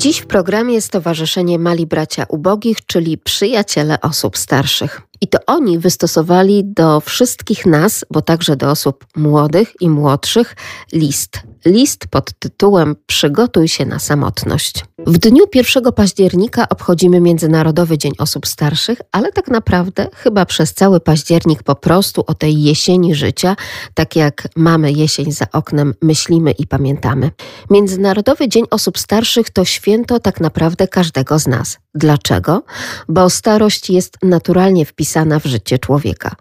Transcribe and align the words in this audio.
Dziś 0.00 0.20
w 0.20 0.26
programie 0.26 0.80
Stowarzyszenie 0.80 1.58
Mali 1.58 1.86
Bracia 1.86 2.24
Ubogich, 2.28 2.86
czyli 2.86 3.18
przyjaciele 3.18 4.00
osób 4.00 4.38
starszych. 4.38 5.02
I 5.20 5.28
to 5.28 5.38
oni 5.46 5.78
wystosowali 5.78 6.64
do 6.64 7.00
wszystkich 7.00 7.66
nas, 7.66 8.04
bo 8.10 8.22
także 8.22 8.56
do 8.56 8.70
osób 8.70 9.06
młodych 9.16 9.72
i 9.80 9.88
młodszych, 9.88 10.56
list. 10.92 11.42
List 11.64 12.06
pod 12.10 12.32
tytułem 12.38 12.96
Przygotuj 13.06 13.68
się 13.68 13.86
na 13.86 13.98
samotność. 13.98 14.84
W 15.06 15.18
dniu 15.18 15.44
1 15.54 15.92
października 15.92 16.68
obchodzimy 16.68 17.20
Międzynarodowy 17.20 17.98
Dzień 17.98 18.12
Osób 18.18 18.46
Starszych, 18.46 19.00
ale 19.12 19.32
tak 19.32 19.48
naprawdę 19.48 20.08
chyba 20.14 20.46
przez 20.46 20.74
cały 20.74 21.00
październik 21.00 21.62
po 21.62 21.74
prostu 21.74 22.24
o 22.26 22.34
tej 22.34 22.62
jesieni 22.62 23.14
życia, 23.14 23.56
tak 23.94 24.16
jak 24.16 24.48
mamy 24.56 24.92
jesień 24.92 25.32
za 25.32 25.46
oknem, 25.52 25.94
myślimy 26.02 26.50
i 26.50 26.66
pamiętamy. 26.66 27.30
Międzynarodowy 27.70 28.48
Dzień 28.48 28.64
Osób 28.70 28.98
Starszych 28.98 29.50
to 29.50 29.64
święto 29.64 30.20
tak 30.20 30.40
naprawdę 30.40 30.88
każdego 30.88 31.38
z 31.38 31.46
nas. 31.46 31.78
Dlaczego? 31.94 32.62
Bo 33.08 33.30
starość 33.30 33.90
jest 33.90 34.16
naturalnie 34.22 34.86
wpisana 34.86 35.38
w 35.38 35.44
życie 35.44 35.78
człowieka. 35.78 36.36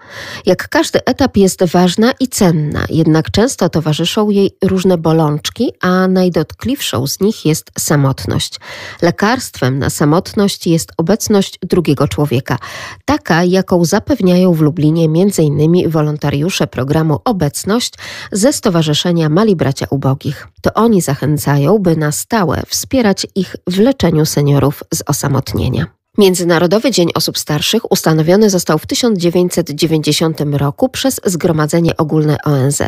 Jak 0.45 0.69
każdy 0.69 1.05
etap 1.05 1.37
jest 1.37 1.63
ważna 1.63 2.11
i 2.19 2.27
cenna, 2.27 2.85
jednak 2.89 3.31
często 3.31 3.69
towarzyszą 3.69 4.29
jej 4.29 4.57
różne 4.63 4.97
bolączki, 4.97 5.71
a 5.81 6.07
najdotkliwszą 6.07 7.07
z 7.07 7.19
nich 7.19 7.45
jest 7.45 7.71
samotność. 7.79 8.59
Lekarstwem 9.01 9.79
na 9.79 9.89
samotność 9.89 10.67
jest 10.67 10.91
obecność 10.97 11.59
drugiego 11.61 12.07
człowieka, 12.07 12.57
taka 13.05 13.43
jaką 13.43 13.85
zapewniają 13.85 14.53
w 14.53 14.61
Lublinie 14.61 15.05
m.in. 15.05 15.89
wolontariusze 15.89 16.67
programu 16.67 17.19
Obecność 17.25 17.93
ze 18.31 18.53
Stowarzyszenia 18.53 19.29
Mali 19.29 19.55
Bracia 19.55 19.85
Ubogich. 19.89 20.47
To 20.61 20.73
oni 20.73 21.01
zachęcają, 21.01 21.79
by 21.79 21.95
na 21.95 22.11
stałe 22.11 22.63
wspierać 22.67 23.27
ich 23.35 23.55
w 23.67 23.79
leczeniu 23.79 24.25
seniorów 24.25 24.83
z 24.93 25.03
osamotnienia 25.07 25.38
osamotnienia. 25.39 25.93
Międzynarodowy 26.19 26.91
Dzień 26.91 27.09
Osób 27.15 27.37
Starszych 27.37 27.91
ustanowiony 27.91 28.49
został 28.49 28.79
w 28.79 28.85
1990 28.85 30.41
roku 30.51 30.89
przez 30.89 31.21
Zgromadzenie 31.25 31.97
Ogólne 31.97 32.37
ONZ. 32.45 32.81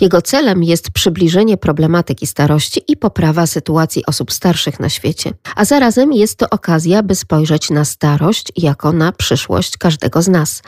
Jego 0.00 0.22
celem 0.22 0.62
jest 0.62 0.90
przybliżenie 0.90 1.56
problematyki 1.56 2.26
starości 2.26 2.82
i 2.88 2.96
poprawa 2.96 3.46
sytuacji 3.46 4.06
osób 4.06 4.32
starszych 4.32 4.80
na 4.80 4.88
świecie. 4.88 5.32
A 5.56 5.64
zarazem 5.64 6.12
jest 6.12 6.38
to 6.38 6.50
okazja, 6.50 7.02
by 7.02 7.14
spojrzeć 7.14 7.70
na 7.70 7.84
starość 7.84 8.52
jako 8.56 8.92
na 8.92 9.12
przyszłość 9.12 9.76
każdego 9.76 10.22
z 10.22 10.28
nas. 10.28 10.62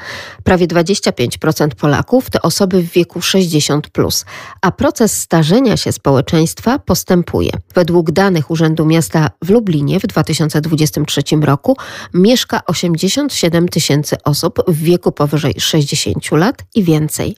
Prawie 0.44 0.66
25% 0.66 1.68
Polaków 1.74 2.30
to 2.30 2.42
osoby 2.42 2.82
w 2.82 2.90
wieku 2.90 3.22
60, 3.22 3.88
plus, 3.88 4.24
a 4.62 4.70
proces 4.70 5.20
starzenia 5.20 5.76
się 5.76 5.92
społeczeństwa 5.92 6.78
postępuje. 6.78 7.50
Według 7.74 8.10
danych 8.10 8.50
Urzędu 8.50 8.86
Miasta 8.86 9.30
w 9.42 9.50
Lublinie 9.50 10.00
w 10.00 10.06
2023 10.06 11.22
roku 11.42 11.76
mieszka 12.14 12.60
87 12.66 13.68
tysięcy 13.68 14.16
osób 14.24 14.58
w 14.68 14.82
wieku 14.82 15.12
powyżej 15.12 15.54
60 15.58 16.32
lat 16.32 16.62
i 16.74 16.84
więcej. 16.84 17.36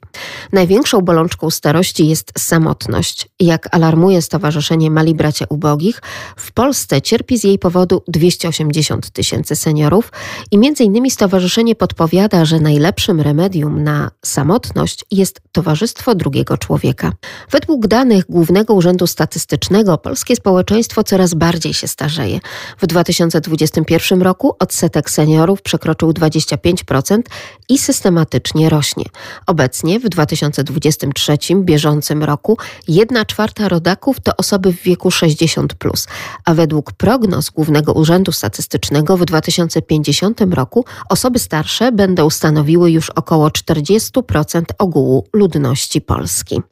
Największą 0.52 1.00
bolączką 1.00 1.50
starości 1.50 2.08
jest 2.08 2.32
samotność. 2.38 3.28
Jak 3.40 3.74
alarmuje 3.74 4.22
Stowarzyszenie 4.22 4.90
Mali 4.90 5.14
Bracia 5.14 5.46
Ubogich, 5.48 6.02
w 6.36 6.52
Polsce 6.52 7.02
cierpi 7.02 7.38
z 7.38 7.44
jej 7.44 7.58
powodu 7.58 8.02
280 8.08 9.10
tysięcy 9.10 9.56
seniorów 9.56 10.12
i 10.50 10.72
innymi 10.80 11.10
stowarzyszenie 11.10 11.74
podpowiada, 11.74 12.44
że 12.44 12.60
najlepszym 12.60 13.20
remedium 13.20 13.84
na 13.84 14.10
samotność 14.24 15.05
jest 15.10 15.40
towarzystwo 15.52 16.14
drugiego 16.14 16.58
człowieka. 16.58 17.12
Według 17.50 17.86
danych 17.86 18.24
Głównego 18.28 18.74
Urzędu 18.74 19.06
Statystycznego 19.06 19.98
polskie 19.98 20.36
społeczeństwo 20.36 21.05
coraz 21.05 21.34
bardziej 21.34 21.74
się 21.74 21.89
starzeje. 21.89 22.40
W 22.78 22.86
2021 22.86 24.22
roku 24.22 24.52
odsetek 24.58 25.11
seniorów 25.11 25.63
przekroczył 25.63 26.11
25% 26.11 27.23
i 27.68 27.79
systematycznie 27.79 28.68
rośnie. 28.68 29.05
Obecnie 29.46 30.01
w 30.01 30.08
2023 30.08 31.36
bieżącym 31.55 32.23
roku 32.23 32.58
1 32.89 33.27
czwarta 33.27 33.68
rodaków 33.68 34.20
to 34.20 34.36
osoby 34.36 34.73
w 34.73 34.83
wieku 34.83 35.11
60, 35.11 35.74
plus, 35.74 36.07
a 36.45 36.55
według 36.55 36.92
prognoz 36.92 37.51
Głównego 37.51 37.92
Urzędu 37.92 38.33
Statystycznego 38.33 39.17
w 39.17 39.24
2050 39.24 40.40
roku 40.51 40.84
osoby 41.08 41.39
starsze 41.39 41.92
będą 41.92 42.30
stanowiły 42.30 42.90
już 42.90 43.11
około 43.11 43.48
40% 43.48 44.63
ogółu 44.79 45.27
ludności 45.33 46.01
Polski. 46.01 46.63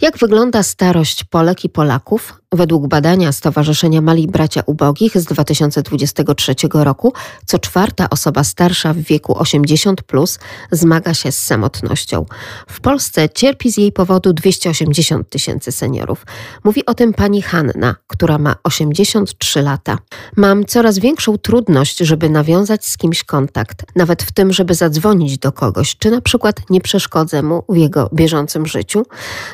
Jak 0.00 0.18
wygląda 0.18 0.62
starość 0.62 1.24
Polek 1.24 1.64
i 1.64 1.68
Polaków? 1.68 2.41
Według 2.52 2.86
badania 2.86 3.32
Stowarzyszenia 3.32 4.00
Mali 4.00 4.26
Bracia 4.26 4.62
Ubogich 4.66 5.18
z 5.18 5.24
2023 5.24 6.54
roku, 6.72 7.12
co 7.46 7.58
czwarta 7.58 8.10
osoba 8.10 8.44
starsza 8.44 8.94
w 8.94 8.96
wieku 8.96 9.38
80 9.38 10.02
plus 10.02 10.38
zmaga 10.70 11.14
się 11.14 11.32
z 11.32 11.38
samotnością. 11.38 12.26
W 12.68 12.80
Polsce 12.80 13.28
cierpi 13.28 13.72
z 13.72 13.76
jej 13.76 13.92
powodu 13.92 14.32
280 14.32 15.30
tysięcy 15.30 15.72
seniorów. 15.72 16.26
Mówi 16.64 16.86
o 16.86 16.94
tym 16.94 17.12
pani 17.14 17.42
Hanna, 17.42 17.96
która 18.06 18.38
ma 18.38 18.54
83 18.62 19.62
lata. 19.62 19.98
Mam 20.36 20.64
coraz 20.64 20.98
większą 20.98 21.38
trudność, 21.38 21.98
żeby 21.98 22.30
nawiązać 22.30 22.86
z 22.86 22.96
kimś 22.96 23.24
kontakt, 23.24 23.82
nawet 23.96 24.22
w 24.22 24.32
tym, 24.32 24.52
żeby 24.52 24.74
zadzwonić 24.74 25.38
do 25.38 25.52
kogoś, 25.52 25.96
czy 25.96 26.10
na 26.10 26.20
przykład 26.20 26.70
nie 26.70 26.80
przeszkodzę 26.80 27.42
mu 27.42 27.64
w 27.68 27.76
jego 27.76 28.10
bieżącym 28.14 28.66
życiu. 28.66 29.02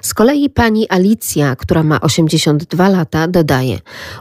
Z 0.03 0.15
kolei 0.15 0.51
pani 0.51 0.91
Alicja, 0.91 1.57
która 1.57 1.83
ma 1.83 2.01
82 2.01 2.88
lata, 2.89 3.29
dodaje: 3.29 3.79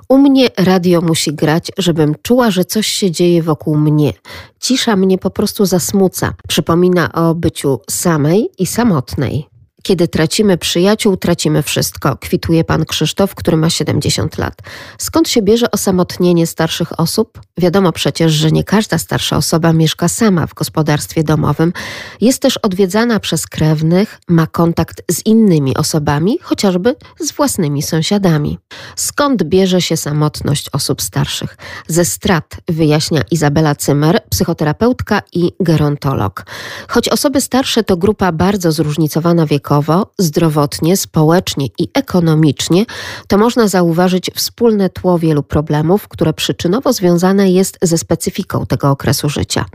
U 0.10 0.18
mnie 0.18 0.50
radio 0.58 1.02
musi 1.02 1.34
grać, 1.34 1.72
żebym 1.78 2.16
czuła, 2.22 2.52
że 2.52 2.66
coś 2.66 2.88
się 2.88 3.12
dzieje 3.12 3.44
wokół 3.44 3.78
mnie. 3.78 4.14
Cisza 4.60 4.96
mnie 4.96 5.18
po 5.18 5.30
prostu 5.30 5.66
zasmuca. 5.66 6.34
Przypomina 6.48 7.12
o 7.14 7.36
byciu 7.36 7.80
samej 7.90 8.50
i 8.58 8.66
samotnej. 8.66 9.57
Kiedy 9.88 10.08
tracimy 10.08 10.58
przyjaciół, 10.58 11.18
tracimy 11.18 11.64
wszystko, 11.64 12.18
kwituje 12.18 12.64
pan 12.64 12.86
Krzysztof, 12.86 13.36
który 13.36 13.58
ma 13.58 13.70
70 13.70 14.38
lat. 14.38 14.54
Skąd 14.98 15.30
się 15.30 15.42
bierze 15.42 15.72
osamotnienie 15.72 16.48
starszych 16.48 17.00
osób? 17.00 17.42
Wiadomo 17.58 17.92
przecież, 17.92 18.32
że 18.32 18.52
nie 18.52 18.64
każda 18.64 18.98
starsza 18.98 19.38
osoba 19.38 19.74
mieszka 19.74 20.08
sama 20.08 20.48
w 20.48 20.54
gospodarstwie 20.54 21.24
domowym. 21.24 21.74
Jest 22.22 22.42
też 22.42 22.58
odwiedzana 22.58 23.20
przez 23.20 23.48
krewnych, 23.48 24.20
ma 24.28 24.48
kontakt 24.48 25.02
z 25.12 25.26
innymi 25.26 25.78
osobami, 25.78 26.38
chociażby 26.42 26.96
z 27.20 27.32
własnymi 27.32 27.82
sąsiadami. 27.84 28.60
Skąd 28.96 29.44
bierze 29.44 29.82
się 29.82 29.98
samotność 29.98 30.70
osób 30.74 31.02
starszych? 31.02 31.58
Ze 31.88 32.06
strat, 32.06 32.56
wyjaśnia 32.68 33.22
Izabela 33.32 33.76
Cymer, 33.76 34.22
psychoterapeutka 34.30 35.22
i 35.34 35.52
gerontolog. 35.60 36.46
Choć 36.88 37.10
osoby 37.10 37.42
starsze 37.42 37.84
to 37.84 37.98
grupa 37.98 38.32
bardzo 38.32 38.72
zróżnicowana 38.72 39.46
wiekowo, 39.46 39.77
zdrowotnie, 40.20 40.98
społecznie 40.98 41.68
i 41.80 41.88
ekonomicznie, 41.94 42.86
to 43.28 43.38
można 43.38 43.68
zauważyć 43.68 44.32
wspólne 44.36 44.90
tło 44.90 45.20
wielu 45.20 45.44
problemów, 45.44 46.08
które 46.08 46.34
przyczynowo 46.34 46.94
związane 46.94 47.52
jest 47.52 47.78
ze 47.82 47.98
specyfiką 47.98 48.66
tego 48.66 48.90
okresu 48.90 49.30
życia. 49.30 49.66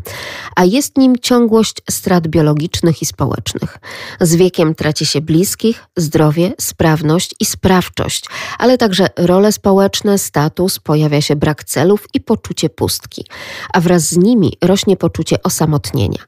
A 0.56 0.64
jest 0.64 0.98
nim 0.98 1.16
ciągłość 1.18 1.76
strat 1.90 2.28
biologicznych 2.28 3.02
i 3.02 3.06
społecznych. 3.06 3.78
Z 4.20 4.34
wiekiem 4.34 4.74
traci 4.74 5.06
się 5.06 5.20
bliskich, 5.20 5.84
zdrowie, 5.96 6.52
sprawność 6.60 7.34
i 7.40 7.44
sprawczość, 7.44 8.24
ale 8.58 8.78
także 8.78 9.08
role 9.16 9.52
społeczne, 9.52 10.18
status, 10.18 10.78
pojawia 10.78 11.20
się 11.20 11.36
brak 11.36 11.64
celów 11.64 12.06
i 12.14 12.20
poczucie 12.20 12.70
pustki, 12.70 13.24
a 13.72 13.80
wraz 13.80 14.02
z 14.02 14.16
nimi 14.16 14.52
rośnie 14.62 14.96
poczucie 14.96 15.42
osamotnienia 15.42 16.18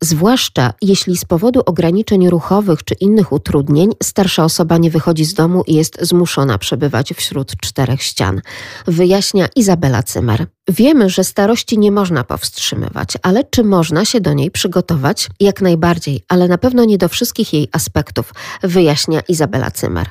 zwłaszcza 0.00 0.72
jeśli 0.82 1.16
z 1.16 1.24
powodu 1.24 1.60
ograniczeń 1.66 2.30
ruchowych 2.30 2.84
czy 2.84 2.94
innych 2.94 3.32
utrudnień 3.32 3.90
starsza 4.02 4.44
osoba 4.44 4.78
nie 4.78 4.90
wychodzi 4.90 5.24
z 5.24 5.34
domu 5.34 5.62
i 5.66 5.74
jest 5.74 5.98
zmuszona 6.00 6.58
przebywać 6.58 7.12
wśród 7.12 7.56
czterech 7.56 8.02
ścian, 8.02 8.40
wyjaśnia 8.86 9.48
Izabela 9.56 10.02
Cymer. 10.02 10.46
Wiemy, 10.68 11.10
że 11.10 11.24
starości 11.24 11.78
nie 11.78 11.92
można 11.92 12.24
powstrzymywać, 12.24 13.08
ale 13.22 13.44
czy 13.44 13.64
można 13.64 14.04
się 14.04 14.20
do 14.20 14.32
niej 14.32 14.50
przygotować? 14.50 15.28
Jak 15.40 15.62
najbardziej, 15.62 16.24
ale 16.28 16.48
na 16.48 16.58
pewno 16.58 16.84
nie 16.84 16.98
do 16.98 17.08
wszystkich 17.08 17.52
jej 17.52 17.68
aspektów, 17.72 18.34
wyjaśnia 18.62 19.20
Izabela 19.28 19.70
Cymer. 19.70 20.06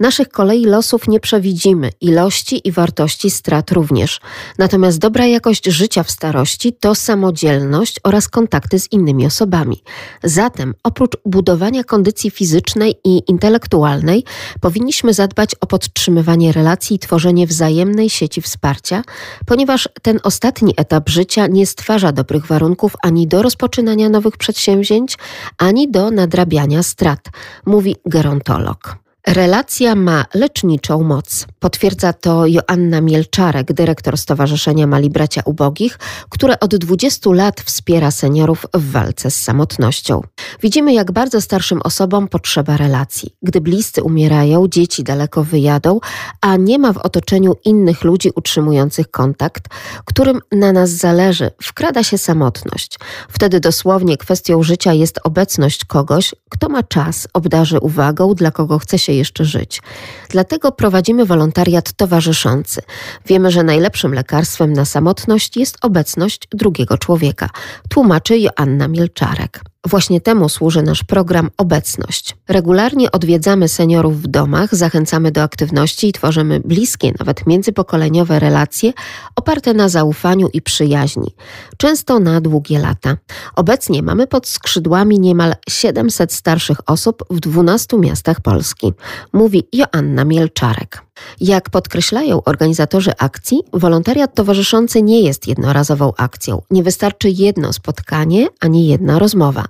Naszych 0.00 0.28
kolei 0.28 0.64
losów 0.64 1.08
nie 1.08 1.20
przewidzimy, 1.20 1.90
ilości 2.00 2.68
i 2.68 2.72
wartości 2.72 3.30
strat 3.30 3.70
również. 3.70 4.20
Natomiast 4.58 4.98
dobra 4.98 5.26
jakość 5.26 5.66
życia 5.66 6.02
w 6.02 6.10
starości 6.10 6.72
to 6.72 6.94
samodzielność 6.94 8.00
oraz 8.04 8.28
kontakty 8.28 8.78
z 8.78 8.92
innymi 8.92 9.26
osobami. 9.26 9.82
Zatem 10.24 10.74
oprócz 10.82 11.16
budowania 11.24 11.84
kondycji 11.84 12.30
fizycznej 12.30 12.94
i 13.04 13.22
intelektualnej, 13.28 14.24
powinniśmy 14.60 15.14
zadbać 15.14 15.54
o 15.54 15.66
podtrzymywanie 15.66 16.52
relacji 16.52 16.96
i 16.96 16.98
tworzenie 16.98 17.46
wzajemnej 17.46 18.10
sieci 18.10 18.42
wsparcia, 18.42 19.02
ponieważ 19.46 19.85
ten 20.02 20.20
ostatni 20.22 20.74
etap 20.76 21.08
życia 21.08 21.46
nie 21.46 21.66
stwarza 21.66 22.12
dobrych 22.12 22.46
warunków 22.46 22.96
ani 23.02 23.26
do 23.26 23.42
rozpoczynania 23.42 24.08
nowych 24.08 24.36
przedsięwzięć, 24.36 25.18
ani 25.58 25.90
do 25.90 26.10
nadrabiania 26.10 26.82
strat, 26.82 27.20
mówi 27.66 27.96
gerontolog. 28.06 29.05
Relacja 29.28 29.94
ma 29.94 30.24
leczniczą 30.34 31.02
moc. 31.02 31.46
Potwierdza 31.58 32.12
to 32.12 32.46
Joanna 32.46 33.00
Mielczarek, 33.00 33.72
dyrektor 33.72 34.18
Stowarzyszenia 34.18 34.86
Mali 34.86 35.10
Bracia 35.10 35.42
Ubogich, 35.44 35.98
które 36.28 36.60
od 36.60 36.76
20 36.76 37.30
lat 37.30 37.60
wspiera 37.60 38.10
seniorów 38.10 38.66
w 38.74 38.90
walce 38.90 39.30
z 39.30 39.42
samotnością. 39.42 40.22
Widzimy, 40.62 40.94
jak 40.94 41.12
bardzo 41.12 41.40
starszym 41.40 41.80
osobom 41.82 42.28
potrzeba 42.28 42.76
relacji. 42.76 43.34
Gdy 43.42 43.60
bliscy 43.60 44.02
umierają, 44.02 44.68
dzieci 44.68 45.04
daleko 45.04 45.44
wyjadą, 45.44 46.00
a 46.40 46.56
nie 46.56 46.78
ma 46.78 46.92
w 46.92 46.98
otoczeniu 46.98 47.54
innych 47.64 48.04
ludzi 48.04 48.30
utrzymujących 48.34 49.10
kontakt, 49.10 49.64
którym 50.04 50.40
na 50.52 50.72
nas 50.72 50.90
zależy, 50.90 51.50
wkrada 51.62 52.02
się 52.02 52.18
samotność. 52.18 52.98
Wtedy 53.28 53.60
dosłownie 53.60 54.16
kwestią 54.16 54.62
życia 54.62 54.92
jest 54.92 55.20
obecność 55.24 55.84
kogoś, 55.84 56.34
kto 56.50 56.68
ma 56.68 56.82
czas, 56.82 57.28
obdarzy 57.32 57.78
uwagą, 57.78 58.34
dla 58.34 58.50
kogo 58.50 58.78
chce 58.78 58.98
się 58.98 59.15
jeszcze 59.16 59.44
żyć. 59.44 59.82
Dlatego 60.28 60.72
prowadzimy 60.72 61.26
wolontariat 61.26 61.92
towarzyszący. 61.92 62.82
Wiemy, 63.26 63.50
że 63.50 63.62
najlepszym 63.62 64.14
lekarstwem 64.14 64.72
na 64.72 64.84
samotność 64.84 65.56
jest 65.56 65.76
obecność 65.82 66.48
drugiego 66.50 66.98
człowieka, 66.98 67.50
tłumaczy 67.88 68.38
Joanna 68.38 68.88
Mielczarek. 68.88 69.60
Właśnie 69.86 70.20
temu 70.20 70.48
służy 70.48 70.82
nasz 70.82 71.04
program 71.04 71.50
Obecność. 71.56 72.36
Regularnie 72.48 73.12
odwiedzamy 73.12 73.68
seniorów 73.68 74.22
w 74.22 74.26
domach, 74.26 74.74
zachęcamy 74.74 75.32
do 75.32 75.42
aktywności 75.42 76.08
i 76.08 76.12
tworzymy 76.12 76.60
bliskie, 76.60 77.12
nawet 77.18 77.46
międzypokoleniowe 77.46 78.38
relacje 78.38 78.92
oparte 79.36 79.74
na 79.74 79.88
zaufaniu 79.88 80.48
i 80.52 80.62
przyjaźni, 80.62 81.34
często 81.76 82.20
na 82.20 82.40
długie 82.40 82.78
lata. 82.78 83.16
Obecnie 83.56 84.02
mamy 84.02 84.26
pod 84.26 84.48
skrzydłami 84.48 85.20
niemal 85.20 85.54
700 85.68 86.32
starszych 86.32 86.78
osób 86.86 87.24
w 87.30 87.40
12 87.40 87.98
miastach 87.98 88.40
Polski, 88.40 88.92
mówi 89.32 89.68
Joanna 89.72 90.24
Mielczarek. 90.24 91.05
Jak 91.40 91.70
podkreślają 91.70 92.42
organizatorzy 92.42 93.10
akcji, 93.18 93.62
wolontariat 93.72 94.34
towarzyszący 94.34 95.02
nie 95.02 95.20
jest 95.20 95.48
jednorazową 95.48 96.12
akcją. 96.16 96.62
Nie 96.70 96.82
wystarczy 96.82 97.30
jedno 97.30 97.72
spotkanie 97.72 98.46
ani 98.60 98.88
jedna 98.88 99.18
rozmowa. 99.18 99.64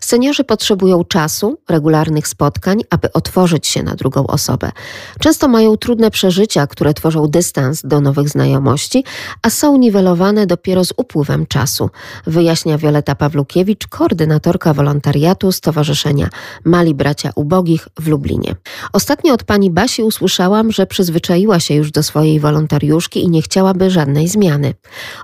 Seniorzy 0.00 0.44
potrzebują 0.44 1.04
czasu, 1.04 1.58
regularnych 1.68 2.28
spotkań, 2.28 2.80
aby 2.90 3.12
otworzyć 3.12 3.66
się 3.66 3.82
na 3.82 3.94
drugą 3.94 4.26
osobę. 4.26 4.70
Często 5.20 5.48
mają 5.48 5.76
trudne 5.76 6.10
przeżycia, 6.10 6.66
które 6.66 6.94
tworzą 6.94 7.26
dystans 7.26 7.82
do 7.84 8.00
nowych 8.00 8.28
znajomości, 8.28 9.04
a 9.42 9.50
są 9.50 9.76
niwelowane 9.76 10.46
dopiero 10.46 10.84
z 10.84 10.92
upływem 10.96 11.46
czasu, 11.46 11.90
wyjaśnia 12.26 12.78
Wioleta 12.78 13.14
Pawlukiewicz, 13.14 13.86
koordynatorka 13.86 14.74
wolontariatu 14.74 15.52
Stowarzyszenia 15.52 16.28
Mali 16.64 16.94
Bracia 16.94 17.30
Ubogich 17.34 17.88
w 18.00 18.08
Lublinie. 18.08 18.54
Ostatnio 18.92 19.34
od 19.34 19.44
pani 19.44 19.70
Basi 19.70 20.02
usłyszałam, 20.02 20.72
że 20.72 20.86
przyzwyczaiła 20.88 21.60
się 21.60 21.74
już 21.74 21.90
do 21.90 22.02
swojej 22.02 22.40
wolontariuszki 22.40 23.24
i 23.24 23.30
nie 23.30 23.42
chciałaby 23.42 23.90
żadnej 23.90 24.28
zmiany. 24.28 24.74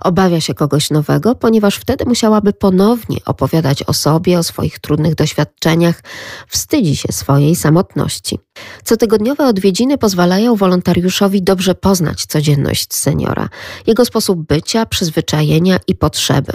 Obawia 0.00 0.40
się 0.40 0.54
kogoś 0.54 0.90
nowego, 0.90 1.34
ponieważ 1.34 1.76
wtedy 1.76 2.04
musiałaby 2.04 2.52
ponownie 2.52 3.16
opowiadać 3.24 3.82
o 3.82 3.92
sobie, 3.92 4.38
o 4.38 4.42
swoich 4.42 4.78
trudnych 4.78 5.14
doświadczeniach, 5.14 6.02
wstydzi 6.48 6.96
się 6.96 7.12
swojej 7.12 7.56
samotności. 7.56 8.38
Cotygodniowe 8.84 9.46
odwiedziny 9.46 9.98
pozwalają 9.98 10.56
wolontariuszowi 10.56 11.42
dobrze 11.42 11.74
poznać 11.74 12.26
codzienność 12.26 12.94
seniora, 12.94 13.48
jego 13.86 14.04
sposób 14.04 14.46
bycia, 14.46 14.86
przyzwyczajenia 14.86 15.78
i 15.86 15.94
potrzeby. 15.94 16.52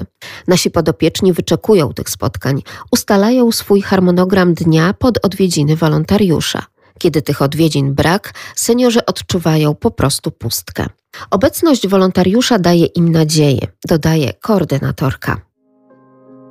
Nasi 0.47 0.71
podopieczni 0.71 1.33
wyczekują 1.33 1.93
tych 1.93 2.09
spotkań, 2.09 2.61
ustalają 2.91 3.51
swój 3.51 3.81
harmonogram 3.81 4.53
dnia 4.53 4.93
pod 4.93 5.25
odwiedziny 5.25 5.75
wolontariusza. 5.75 6.65
Kiedy 6.99 7.21
tych 7.21 7.41
odwiedzin 7.41 7.93
brak, 7.93 8.33
seniorzy 8.55 9.05
odczuwają 9.05 9.75
po 9.75 9.91
prostu 9.91 10.31
pustkę. 10.31 10.85
Obecność 11.31 11.87
wolontariusza 11.87 12.59
daje 12.59 12.85
im 12.85 13.11
nadzieję, 13.11 13.59
dodaje 13.87 14.33
koordynatorka. 14.41 15.37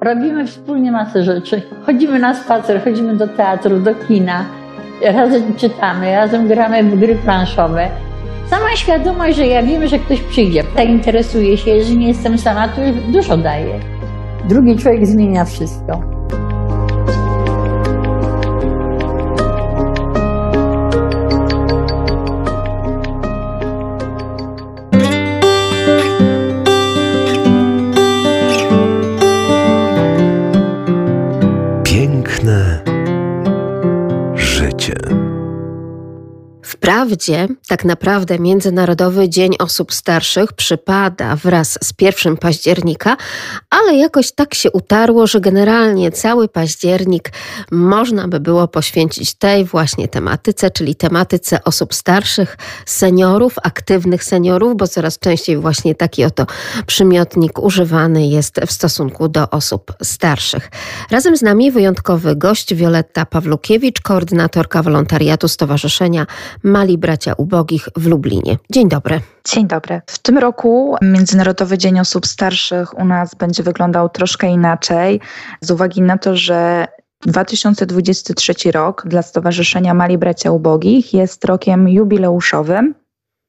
Robimy 0.01 0.47
wspólnie 0.47 0.93
masę 0.93 1.25
rzeczy. 1.25 1.63
Chodzimy 1.87 2.19
na 2.19 2.35
spacer, 2.35 2.85
chodzimy 2.85 3.17
do 3.17 3.29
teatru, 3.29 3.81
do 3.81 3.95
kina, 3.95 4.45
razem 5.03 5.57
czytamy, 5.57 6.13
razem 6.13 6.49
gramy 6.49 6.85
w 6.85 7.01
gry 7.01 7.15
planszowe. 7.15 7.91
Sama 8.51 8.77
świadomość, 8.77 9.37
że 9.37 9.47
ja 9.47 9.63
wiem, 9.63 9.89
że 9.89 9.99
ktoś 9.99 10.21
przyjdzie, 10.21 10.65
zainteresuje 10.77 11.57
się, 11.57 11.85
że 11.85 11.95
nie 11.95 12.09
jestem 12.09 12.39
sama, 12.39 12.69
to 12.69 12.85
już 12.85 12.97
dużo 13.13 13.37
daje. 13.37 13.81
Drugi 14.49 14.77
człowiek 14.77 15.07
zmienia 15.07 15.45
wszystko. 15.45 16.19
Wprawdzie, 36.79 37.49
tak 37.69 37.85
naprawdę 37.85 38.39
Międzynarodowy 38.39 39.29
Dzień 39.29 39.57
Osób 39.59 39.95
Starszych 39.95 40.53
przypada 40.53 41.37
wraz 41.37 41.79
z 41.83 41.93
1 42.01 42.37
października, 42.37 43.17
ale 43.71 43.95
jakoś 43.95 44.33
tak 44.33 44.55
się 44.55 44.71
utarło, 44.71 45.27
że 45.27 45.41
generalnie 45.41 46.13
cały 46.13 46.49
październik 46.49 47.33
można 47.71 48.29
by 48.29 48.41
było 48.41 48.69
poświęcić 48.69 49.35
tej 49.35 49.65
właśnie 49.65 50.09
tematyce, 50.09 50.71
czyli 50.71 50.95
tematyce 50.95 51.65
osób 51.65 51.95
starszych, 51.95 52.57
seniorów, 52.87 53.55
aktywnych 53.63 54.25
seniorów, 54.25 54.77
bo 54.77 54.89
coraz 54.89 55.19
częściej 55.19 55.57
właśnie 55.57 55.95
taki 55.95 56.25
oto 56.25 56.47
przymiotnik 56.87 57.59
używany 57.59 58.27
jest 58.27 58.61
w 58.67 58.73
stosunku 58.73 59.29
do 59.29 59.51
osób 59.51 59.93
starszych. 60.03 60.71
Razem 61.11 61.37
z 61.37 61.43
nami 61.43 61.71
wyjątkowy 61.71 62.37
gość 62.37 62.75
Wioletta 62.75 63.27
Pawlukiewicz, 63.27 64.01
koordynatorka 64.01 64.83
wolontariatu 64.83 65.49
Stowarzyszenia 65.49 66.27
Mali 66.69 66.99
Bracia 66.99 67.35
Ubogich 67.37 67.89
w 67.97 68.07
Lublinie. 68.07 68.59
Dzień 68.71 68.89
dobry. 68.89 69.21
Dzień 69.45 69.67
dobry. 69.67 70.01
W 70.07 70.19
tym 70.19 70.39
roku 70.39 70.97
Międzynarodowy 71.03 71.79
Dzień 71.79 72.01
Osób 72.01 72.27
Starszych 72.27 72.99
u 72.99 73.05
nas 73.05 73.35
będzie 73.35 73.63
wyglądał 73.63 74.09
troszkę 74.09 74.47
inaczej, 74.47 75.21
z 75.61 75.71
uwagi 75.71 76.03
na 76.03 76.19
to, 76.19 76.37
że 76.37 76.87
2023 77.27 78.73
rok 78.73 79.03
dla 79.07 79.23
Stowarzyszenia 79.23 79.95
Mali 79.95 80.19
Bracia 80.19 80.51
Ubogich 80.53 81.15
jest 81.15 81.45
rokiem 81.45 81.89
jubileuszowym. 81.89 82.95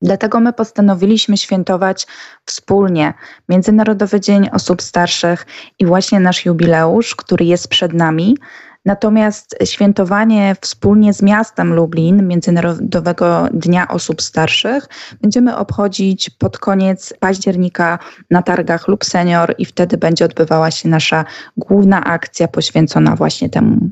Dlatego 0.01 0.39
my 0.39 0.53
postanowiliśmy 0.53 1.37
świętować 1.37 2.07
wspólnie 2.45 3.13
Międzynarodowy 3.49 4.19
Dzień 4.19 4.49
Osób 4.53 4.81
Starszych 4.81 5.45
i 5.79 5.85
właśnie 5.85 6.19
nasz 6.19 6.45
jubileusz, 6.45 7.15
który 7.15 7.45
jest 7.45 7.67
przed 7.67 7.93
nami. 7.93 8.37
Natomiast 8.85 9.55
świętowanie 9.63 10.55
wspólnie 10.61 11.13
z 11.13 11.21
miastem 11.21 11.73
Lublin 11.73 12.27
Międzynarodowego 12.27 13.47
Dnia 13.53 13.87
Osób 13.87 14.21
Starszych 14.21 14.87
będziemy 15.21 15.57
obchodzić 15.57 16.29
pod 16.29 16.57
koniec 16.57 17.13
października 17.19 17.99
na 18.31 18.41
targach 18.41 18.87
Lub 18.87 19.05
Senior 19.05 19.55
i 19.57 19.65
wtedy 19.65 19.97
będzie 19.97 20.25
odbywała 20.25 20.71
się 20.71 20.89
nasza 20.89 21.25
główna 21.57 22.03
akcja 22.03 22.47
poświęcona 22.47 23.15
właśnie 23.15 23.49
temu 23.49 23.89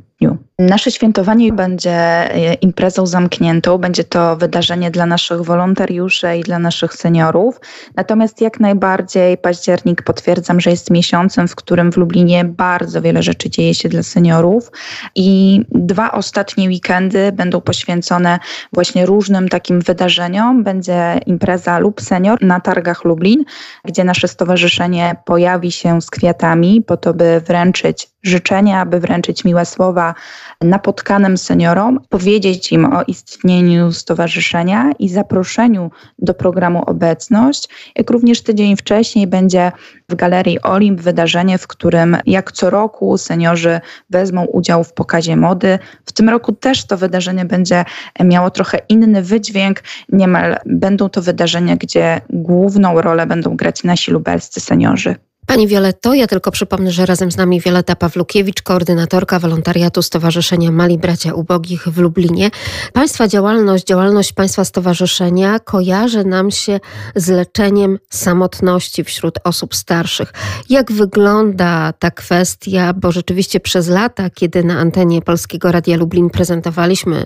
Nasze 0.60 0.92
świętowanie 0.92 1.54
będzie 1.54 1.92
e, 1.92 2.54
imprezą 2.54 3.06
zamkniętą, 3.06 3.78
będzie 3.78 4.04
to 4.04 4.36
wydarzenie 4.36 4.92
dla 4.92 5.06
naszych 5.06 5.42
wolontariuszy 5.42 6.38
i 6.38 6.44
dla 6.44 6.60
naszych 6.60 6.94
seniorów. 6.94 7.60
Natomiast 7.96 8.42
jak 8.42 8.60
najbardziej 8.60 9.38
październik 9.38 10.02
potwierdzam, 10.02 10.60
że 10.60 10.70
jest 10.70 10.92
miesiącem, 10.92 11.48
w 11.48 11.56
którym 11.56 11.92
w 11.92 11.98
Lublinie 11.98 12.46
bardzo 12.46 13.02
wiele 13.02 13.24
rzeczy 13.24 13.50
dzieje 13.50 13.76
się 13.76 13.90
dla 13.90 14.04
seniorów 14.04 14.72
i 15.16 15.62
dwa 15.72 16.12
ostatnie 16.12 16.68
weekendy 16.68 17.32
będą 17.32 17.62
poświęcone 17.62 18.40
właśnie 18.74 19.06
różnym 19.06 19.50
takim 19.50 19.82
wydarzeniom. 19.82 20.64
Będzie 20.64 21.20
impreza 21.26 21.80
lub 21.80 22.02
senior 22.02 22.42
na 22.42 22.60
targach 22.60 23.06
Lublin, 23.06 23.44
gdzie 23.86 24.04
nasze 24.04 24.28
stowarzyszenie 24.28 25.16
pojawi 25.26 25.72
się 25.72 26.02
z 26.02 26.10
kwiatami 26.10 26.82
po 26.82 26.98
to, 26.98 27.14
by 27.14 27.42
wręczyć 27.48 28.10
życzenia, 28.28 28.82
aby 28.82 29.00
wręczyć 29.00 29.46
miłe 29.46 29.66
słowa 29.66 30.16
napotkanym 30.62 31.38
seniorom, 31.38 32.00
powiedzieć 32.10 32.72
im 32.72 32.86
o 32.86 33.04
istnieniu 33.08 33.92
stowarzyszenia 33.92 34.92
i 35.00 35.10
zaproszeniu 35.10 35.92
do 36.20 36.34
programu 36.34 36.84
Obecność, 36.86 37.70
jak 37.96 38.10
również 38.10 38.42
tydzień 38.42 38.78
wcześniej 38.78 39.28
będzie 39.28 39.72
w 40.10 40.16
Galerii 40.16 40.62
Olimp 40.62 41.02
wydarzenie, 41.02 41.58
w 41.58 41.68
którym 41.68 42.18
jak 42.26 42.52
co 42.52 42.70
roku 42.70 43.18
seniorzy 43.18 43.80
wezmą 44.10 44.46
udział 44.46 44.84
w 44.84 44.94
pokazie 44.94 45.36
mody. 45.36 45.80
W 46.06 46.12
tym 46.12 46.30
roku 46.30 46.52
też 46.52 46.86
to 46.86 46.98
wydarzenie 46.98 47.46
będzie 47.46 47.86
miało 48.24 48.52
trochę 48.52 48.80
inny 48.90 49.22
wydźwięk. 49.22 49.84
Niemal 50.10 50.58
będą 50.66 51.10
to 51.10 51.22
wydarzenia, 51.22 51.76
gdzie 51.76 52.22
główną 52.30 53.02
rolę 53.02 53.26
będą 53.26 53.56
grać 53.56 53.84
nasi 53.84 54.12
lubelscy 54.12 54.60
seniorzy. 54.60 55.16
Pani 55.48 55.68
Wioletto, 55.68 56.14
ja 56.14 56.28
tylko 56.28 56.52
przypomnę, 56.52 56.92
że 56.92 57.06
razem 57.06 57.32
z 57.32 57.38
nami 57.38 57.62
Wioleta 57.62 57.96
Pawlukiewicz, 57.96 58.62
koordynatorka 58.62 59.40
wolontariatu 59.40 60.02
Stowarzyszenia 60.02 60.72
Mali 60.72 60.98
Bracia 60.98 61.34
Ubogich 61.34 61.88
w 61.88 61.98
Lublinie. 61.98 62.52
Państwa 62.94 63.28
działalność, 63.28 63.86
działalność 63.86 64.34
Państwa 64.34 64.66
Stowarzyszenia 64.66 65.60
kojarzy 65.60 66.24
nam 66.24 66.52
się 66.52 66.80
z 67.16 67.28
leczeniem 67.28 68.00
samotności 68.10 69.04
wśród 69.04 69.40
osób 69.44 69.76
starszych. 69.76 70.34
Jak 70.70 70.92
wygląda 70.92 71.94
ta 72.00 72.12
kwestia, 72.12 72.94
bo 72.94 73.12
rzeczywiście 73.12 73.60
przez 73.60 73.88
lata, 73.88 74.30
kiedy 74.30 74.64
na 74.64 74.80
antenie 74.80 75.22
Polskiego 75.22 75.72
Radia 75.72 75.98
Lublin 75.98 76.30
prezentowaliśmy 76.30 77.24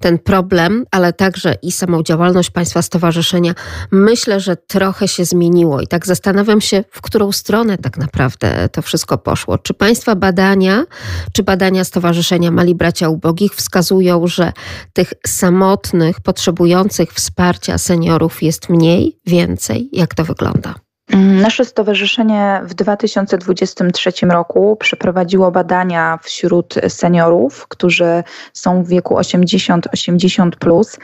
ten 0.00 0.18
problem, 0.18 0.84
ale 0.90 1.12
także 1.12 1.54
i 1.62 1.72
samą 1.72 2.02
działalność 2.02 2.50
Państwa 2.50 2.82
Stowarzyszenia, 2.82 3.54
myślę, 3.90 4.40
że 4.40 4.56
trochę 4.56 5.08
się 5.08 5.24
zmieniło 5.24 5.80
i 5.80 5.86
tak 5.86 6.06
zastanawiam 6.06 6.60
się, 6.60 6.84
w 6.90 7.00
którą 7.00 7.32
stronę 7.32 7.61
stronę 7.62 7.78
tak 7.78 7.98
naprawdę 7.98 8.68
to 8.68 8.82
wszystko 8.82 9.18
poszło? 9.18 9.58
Czy 9.58 9.74
Państwa 9.74 10.14
badania, 10.14 10.84
czy 11.32 11.42
badania 11.42 11.84
Stowarzyszenia 11.84 12.50
Mali 12.50 12.74
Bracia 12.74 13.08
Ubogich 13.08 13.54
wskazują, 13.54 14.26
że 14.26 14.52
tych 14.92 15.12
samotnych, 15.26 16.20
potrzebujących 16.20 17.12
wsparcia 17.12 17.78
seniorów 17.78 18.42
jest 18.42 18.68
mniej, 18.68 19.18
więcej? 19.26 19.88
Jak 19.92 20.14
to 20.14 20.24
wygląda? 20.24 20.74
Nasze 21.16 21.64
stowarzyszenie 21.64 22.60
w 22.64 22.74
2023 22.74 24.12
roku 24.26 24.76
przeprowadziło 24.76 25.50
badania 25.50 26.18
wśród 26.22 26.74
seniorów, 26.88 27.68
którzy 27.68 28.24
są 28.52 28.84
w 28.84 28.88
wieku 28.88 29.14
80-80 29.14 30.50
plus 30.50 30.98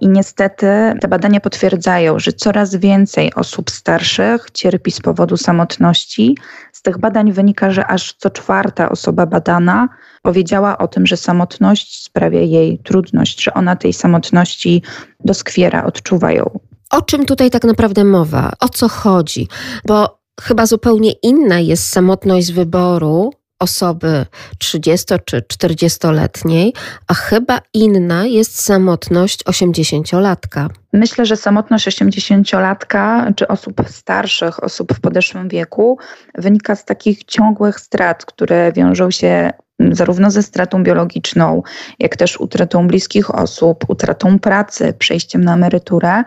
i 0.00 0.08
niestety 0.08 0.66
te 1.00 1.08
badania 1.08 1.40
potwierdzają, 1.40 2.18
że 2.18 2.32
coraz 2.32 2.76
więcej 2.76 3.34
osób 3.34 3.70
starszych 3.70 4.50
cierpi 4.50 4.90
z 4.90 5.00
powodu 5.00 5.36
samotności. 5.36 6.36
Z 6.72 6.82
tych 6.82 6.98
badań 6.98 7.32
wynika, 7.32 7.70
że 7.70 7.86
aż 7.86 8.12
co 8.12 8.30
czwarta 8.30 8.88
osoba 8.88 9.26
badana 9.26 9.88
powiedziała 10.22 10.78
o 10.78 10.88
tym, 10.88 11.06
że 11.06 11.16
samotność 11.16 12.02
sprawia 12.02 12.40
jej 12.40 12.78
trudność, 12.78 13.42
że 13.42 13.54
ona 13.54 13.76
tej 13.76 13.92
samotności 13.92 14.82
doskwiera, 15.20 15.84
odczuwa 15.84 16.32
ją. 16.32 16.60
O 16.90 17.02
czym 17.02 17.26
tutaj 17.26 17.50
tak 17.50 17.64
naprawdę 17.64 18.04
mowa? 18.04 18.52
O 18.60 18.68
co 18.68 18.88
chodzi? 18.88 19.48
Bo 19.86 20.18
chyba 20.40 20.66
zupełnie 20.66 21.12
inna 21.12 21.60
jest 21.60 21.88
samotność 21.88 22.52
wyboru 22.52 23.32
osoby 23.58 24.26
30 24.58 25.14
czy 25.24 25.40
40-letniej, 25.40 26.72
a 27.06 27.14
chyba 27.14 27.60
inna 27.74 28.26
jest 28.26 28.60
samotność 28.64 29.44
80-latka. 29.44 30.68
Myślę, 30.92 31.26
że 31.26 31.36
samotność 31.36 31.88
80-latka 31.88 33.32
czy 33.36 33.48
osób 33.48 33.82
starszych, 33.88 34.64
osób 34.64 34.94
w 34.94 35.00
podeszłym 35.00 35.48
wieku 35.48 35.98
wynika 36.34 36.76
z 36.76 36.84
takich 36.84 37.24
ciągłych 37.24 37.80
strat, 37.80 38.24
które 38.24 38.72
wiążą 38.72 39.10
się 39.10 39.50
zarówno 39.92 40.30
ze 40.30 40.42
stratą 40.42 40.82
biologiczną, 40.82 41.62
jak 41.98 42.16
też 42.16 42.40
utratą 42.40 42.88
bliskich 42.88 43.34
osób, 43.34 43.84
utratą 43.88 44.38
pracy, 44.38 44.94
przejściem 44.98 45.44
na 45.44 45.54
emeryturę 45.54 46.24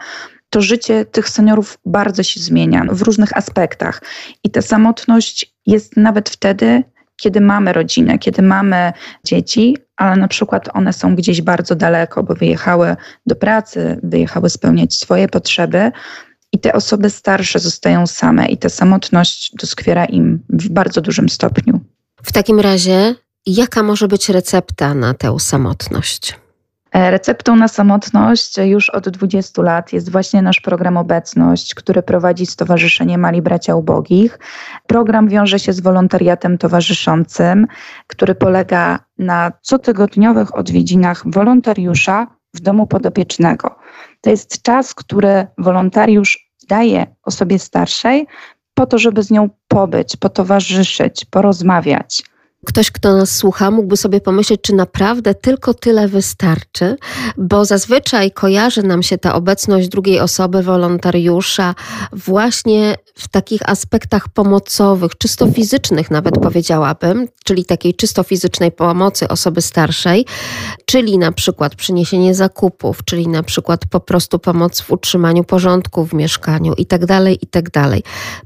to 0.49 0.61
życie 0.61 1.05
tych 1.05 1.29
seniorów 1.29 1.77
bardzo 1.85 2.23
się 2.23 2.39
zmienia 2.39 2.85
w 2.91 3.01
różnych 3.01 3.37
aspektach. 3.37 4.01
I 4.43 4.49
ta 4.49 4.61
samotność 4.61 5.55
jest 5.65 5.97
nawet 5.97 6.29
wtedy, 6.29 6.83
kiedy 7.15 7.41
mamy 7.41 7.73
rodzinę, 7.73 8.19
kiedy 8.19 8.41
mamy 8.41 8.93
dzieci, 9.23 9.77
ale 9.95 10.15
na 10.15 10.27
przykład 10.27 10.69
one 10.73 10.93
są 10.93 11.15
gdzieś 11.15 11.41
bardzo 11.41 11.75
daleko, 11.75 12.23
bo 12.23 12.35
wyjechały 12.35 12.95
do 13.25 13.35
pracy, 13.35 13.99
wyjechały 14.03 14.49
spełniać 14.49 14.95
swoje 14.95 15.27
potrzeby. 15.27 15.91
I 16.53 16.59
te 16.59 16.73
osoby 16.73 17.09
starsze 17.09 17.59
zostają 17.59 18.07
same, 18.07 18.47
i 18.47 18.57
ta 18.57 18.69
samotność 18.69 19.51
doskwiera 19.55 20.05
im 20.05 20.39
w 20.49 20.69
bardzo 20.69 21.01
dużym 21.01 21.29
stopniu. 21.29 21.79
W 22.23 22.31
takim 22.31 22.59
razie, 22.59 23.15
jaka 23.45 23.83
może 23.83 24.07
być 24.07 24.29
recepta 24.29 24.93
na 24.93 25.13
tę 25.13 25.39
samotność? 25.39 26.46
E, 26.91 27.11
receptą 27.11 27.55
na 27.55 27.67
samotność 27.67 28.57
już 28.57 28.89
od 28.89 29.09
20 29.09 29.61
lat 29.61 29.93
jest 29.93 30.11
właśnie 30.11 30.41
nasz 30.41 30.61
program 30.61 30.97
Obecność, 30.97 31.75
który 31.75 32.03
prowadzi 32.03 32.45
Stowarzyszenie 32.45 33.17
Mali 33.17 33.41
Bracia 33.41 33.75
Ubogich. 33.75 34.39
Program 34.87 35.27
wiąże 35.27 35.59
się 35.59 35.73
z 35.73 35.79
wolontariatem 35.79 36.57
towarzyszącym, 36.57 37.67
który 38.07 38.35
polega 38.35 38.99
na 39.17 39.51
cotygodniowych 39.61 40.57
odwiedzinach 40.57 41.23
wolontariusza 41.25 42.27
w 42.53 42.59
domu 42.59 42.87
podopiecznego. 42.87 43.75
To 44.21 44.29
jest 44.29 44.61
czas, 44.61 44.93
który 44.93 45.47
wolontariusz 45.57 46.51
daje 46.69 47.07
osobie 47.23 47.59
starszej 47.59 48.27
po 48.73 48.85
to, 48.85 48.97
żeby 48.97 49.23
z 49.23 49.31
nią 49.31 49.49
pobyć, 49.67 50.15
potowarzyszyć, 50.15 51.25
porozmawiać 51.25 52.23
ktoś, 52.65 52.91
kto 52.91 53.17
nas 53.17 53.35
słucha, 53.35 53.71
mógłby 53.71 53.97
sobie 53.97 54.21
pomyśleć, 54.21 54.61
czy 54.61 54.75
naprawdę 54.75 55.35
tylko 55.35 55.73
tyle 55.73 56.07
wystarczy, 56.07 56.95
bo 57.37 57.65
zazwyczaj 57.65 58.31
kojarzy 58.31 58.83
nam 58.83 59.03
się 59.03 59.17
ta 59.17 59.35
obecność 59.35 59.87
drugiej 59.87 60.19
osoby, 60.19 60.63
wolontariusza, 60.63 61.75
właśnie 62.13 62.95
w 63.15 63.27
takich 63.27 63.69
aspektach 63.69 64.29
pomocowych, 64.29 65.17
czysto 65.17 65.51
fizycznych 65.51 66.11
nawet 66.11 66.39
powiedziałabym, 66.39 67.27
czyli 67.43 67.65
takiej 67.65 67.93
czysto 67.93 68.23
fizycznej 68.23 68.71
pomocy 68.71 69.27
osoby 69.27 69.61
starszej, 69.61 70.25
czyli 70.85 71.17
na 71.17 71.31
przykład 71.31 71.75
przyniesienie 71.75 72.35
zakupów, 72.35 73.03
czyli 73.05 73.27
na 73.27 73.43
przykład 73.43 73.85
po 73.85 73.99
prostu 73.99 74.39
pomoc 74.39 74.81
w 74.81 74.91
utrzymaniu 74.91 75.43
porządku 75.43 76.05
w 76.05 76.13
mieszkaniu 76.13 76.73
i 76.73 76.85
tak 76.85 77.05
dalej, 77.05 77.39
i 77.41 77.47
tak. 77.47 77.67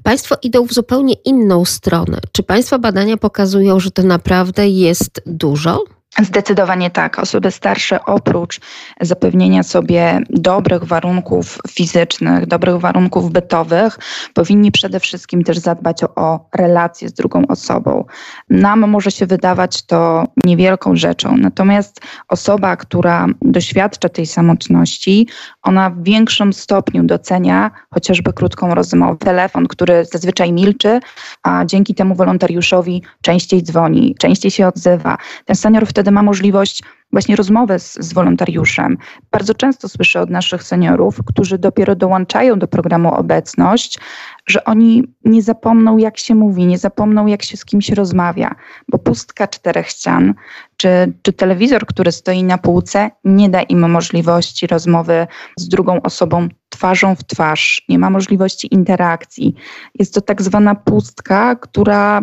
Państwo 0.03 0.35
idą 0.43 0.67
w 0.67 0.73
zupełnie 0.73 1.13
inną 1.13 1.65
stronę. 1.65 2.19
Czy 2.31 2.43
Państwa 2.43 2.79
badania 2.79 3.17
pokazują, 3.17 3.79
że 3.79 3.91
to 3.91 4.00
naprawdę 4.03 4.67
jest 4.67 5.21
dużo? 5.25 5.83
Zdecydowanie 6.19 6.89
tak. 6.89 7.19
Osoby 7.19 7.51
starsze 7.51 8.05
oprócz 8.05 8.59
zapewnienia 9.01 9.63
sobie 9.63 10.19
dobrych 10.29 10.83
warunków 10.83 11.57
fizycznych, 11.69 12.45
dobrych 12.45 12.77
warunków 12.77 13.31
bytowych, 13.31 13.99
powinni 14.33 14.71
przede 14.71 14.99
wszystkim 14.99 15.43
też 15.43 15.57
zadbać 15.57 16.03
o, 16.03 16.15
o 16.15 16.49
relacje 16.55 17.09
z 17.09 17.13
drugą 17.13 17.47
osobą. 17.47 18.05
Nam 18.49 18.89
może 18.89 19.11
się 19.11 19.25
wydawać 19.25 19.83
to 19.85 20.23
niewielką 20.45 20.95
rzeczą, 20.95 21.37
natomiast 21.37 22.01
osoba, 22.27 22.75
która 22.75 23.27
doświadcza 23.41 24.09
tej 24.09 24.25
samotności, 24.25 25.27
ona 25.63 25.89
w 25.89 26.03
większym 26.03 26.53
stopniu 26.53 27.03
docenia 27.03 27.71
chociażby 27.93 28.33
krótką 28.33 28.75
rozmowę, 28.75 29.17
telefon, 29.17 29.67
który 29.67 30.05
zazwyczaj 30.05 30.53
milczy, 30.53 30.99
a 31.43 31.65
dzięki 31.65 31.95
temu 31.95 32.15
wolontariuszowi 32.15 33.03
częściej 33.21 33.63
dzwoni, 33.63 34.15
częściej 34.19 34.51
się 34.51 34.67
odzywa. 34.67 35.17
Ten 35.45 35.55
senior 35.55 35.87
wtedy 35.87 36.00
wtedy 36.01 36.11
ma 36.11 36.23
możliwość 36.23 36.83
właśnie 37.11 37.35
rozmowy 37.35 37.79
z, 37.79 37.93
z 37.93 38.13
wolontariuszem. 38.13 38.97
Bardzo 39.31 39.53
często 39.53 39.89
słyszę 39.89 40.21
od 40.21 40.29
naszych 40.29 40.63
seniorów, 40.63 41.19
którzy 41.25 41.57
dopiero 41.57 41.95
dołączają 41.95 42.59
do 42.59 42.67
programu 42.67 43.13
Obecność, 43.13 43.99
że 44.47 44.63
oni 44.63 45.03
nie 45.25 45.41
zapomną, 45.41 45.97
jak 45.97 46.17
się 46.17 46.35
mówi, 46.35 46.65
nie 46.65 46.77
zapomną, 46.77 47.27
jak 47.27 47.43
się 47.43 47.57
z 47.57 47.65
kimś 47.65 47.89
rozmawia, 47.89 48.55
bo 48.89 48.97
pustka 48.97 49.47
czterech 49.47 49.87
ścian 49.87 50.33
czy, 50.77 51.13
czy 51.21 51.33
telewizor, 51.33 51.85
który 51.85 52.11
stoi 52.11 52.43
na 52.43 52.57
półce, 52.57 53.11
nie 53.23 53.49
da 53.49 53.61
im 53.61 53.91
możliwości 53.91 54.67
rozmowy 54.67 55.27
z 55.57 55.67
drugą 55.67 56.01
osobą 56.01 56.47
twarzą 56.69 57.15
w 57.15 57.23
twarz, 57.23 57.85
nie 57.89 57.99
ma 57.99 58.09
możliwości 58.09 58.67
interakcji. 58.71 59.55
Jest 59.99 60.13
to 60.13 60.21
tak 60.21 60.41
zwana 60.41 60.75
pustka, 60.75 61.55
która 61.55 62.21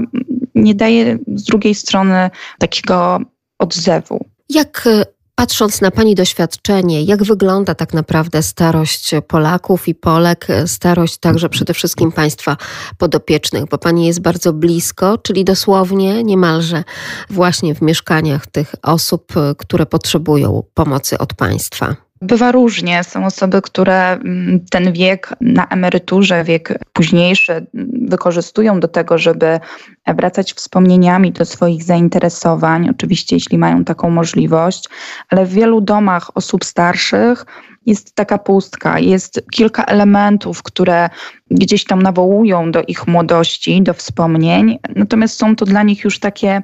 nie 0.55 0.75
daje 0.75 1.19
z 1.35 1.45
drugiej 1.45 1.75
strony 1.75 2.31
takiego 2.59 3.21
odzewu. 3.59 4.25
Jak 4.49 4.87
e, 4.87 5.05
Patrząc 5.39 5.81
na 5.81 5.91
Pani 5.91 6.15
doświadczenie, 6.15 7.03
jak 7.03 7.23
wygląda 7.25 7.75
tak 7.75 7.95
naprawdę 7.95 8.43
starość 8.43 9.11
Polaków 9.29 9.89
i 9.89 9.95
Polek, 9.95 10.51
e, 10.51 10.69
starość 10.69 11.19
także 11.19 11.49
przede 11.49 11.75
wszystkim 11.75 12.13
Państwa 12.13 12.57
podopiecznych, 12.99 13.65
bo 13.65 13.79
Pani 13.79 14.07
jest 14.07 14.21
bardzo 14.21 14.53
blisko, 14.53 15.19
czyli 15.19 15.45
dosłownie 15.45 16.25
niemalże 16.25 16.85
właśnie 17.31 17.75
w 17.75 17.83
mieszkaniach 17.83 18.47
tych 18.47 18.75
osób, 18.83 19.37
e, 19.37 19.55
które 19.59 19.87
potrzebują 19.87 20.63
pomocy 20.75 21.19
od 21.19 21.35
Państwa. 21.35 22.08
Bywa 22.23 22.53
różnie. 22.53 23.05
Są 23.05 23.27
osoby, 23.27 23.63
które 23.63 24.13
mm, 24.13 24.61
ten 24.71 24.93
wiek 24.93 25.35
na 25.41 25.67
emeryturze, 25.67 26.45
wiek 26.45 26.79
późniejszy 26.93 27.53
mm, 27.53 27.67
wykorzystują 28.09 28.81
do 28.81 28.89
tego, 28.89 29.19
żeby 29.19 29.61
wracać 30.07 30.53
wspomnieniami 30.53 31.33
do 31.33 31.45
swoich 31.45 31.83
zainteresowań, 31.83 32.89
oczywiście 32.91 33.37
jeśli 33.37 33.59
mają 33.59 33.85
taką 33.85 34.11
możliwość, 34.11 34.89
ale 35.29 35.47
w 35.47 35.53
wielu 35.53 35.81
domach 35.81 36.37
osób 36.37 36.65
starszych 36.65 37.47
jest 37.87 38.15
taka 38.15 38.39
pustka, 38.39 38.99
jest 38.99 39.43
kilka 39.53 39.85
elementów, 39.85 40.63
które 40.63 41.11
gdzieś 41.51 41.85
tam 41.85 42.03
nawołują 42.03 42.71
do 42.71 42.83
ich 42.83 43.07
młodości, 43.07 43.83
do 43.83 43.95
wspomnień, 43.95 44.79
natomiast 44.97 45.39
są 45.39 45.57
to 45.57 45.65
dla 45.65 45.83
nich 45.83 46.05
już 46.05 46.19
takie 46.19 46.63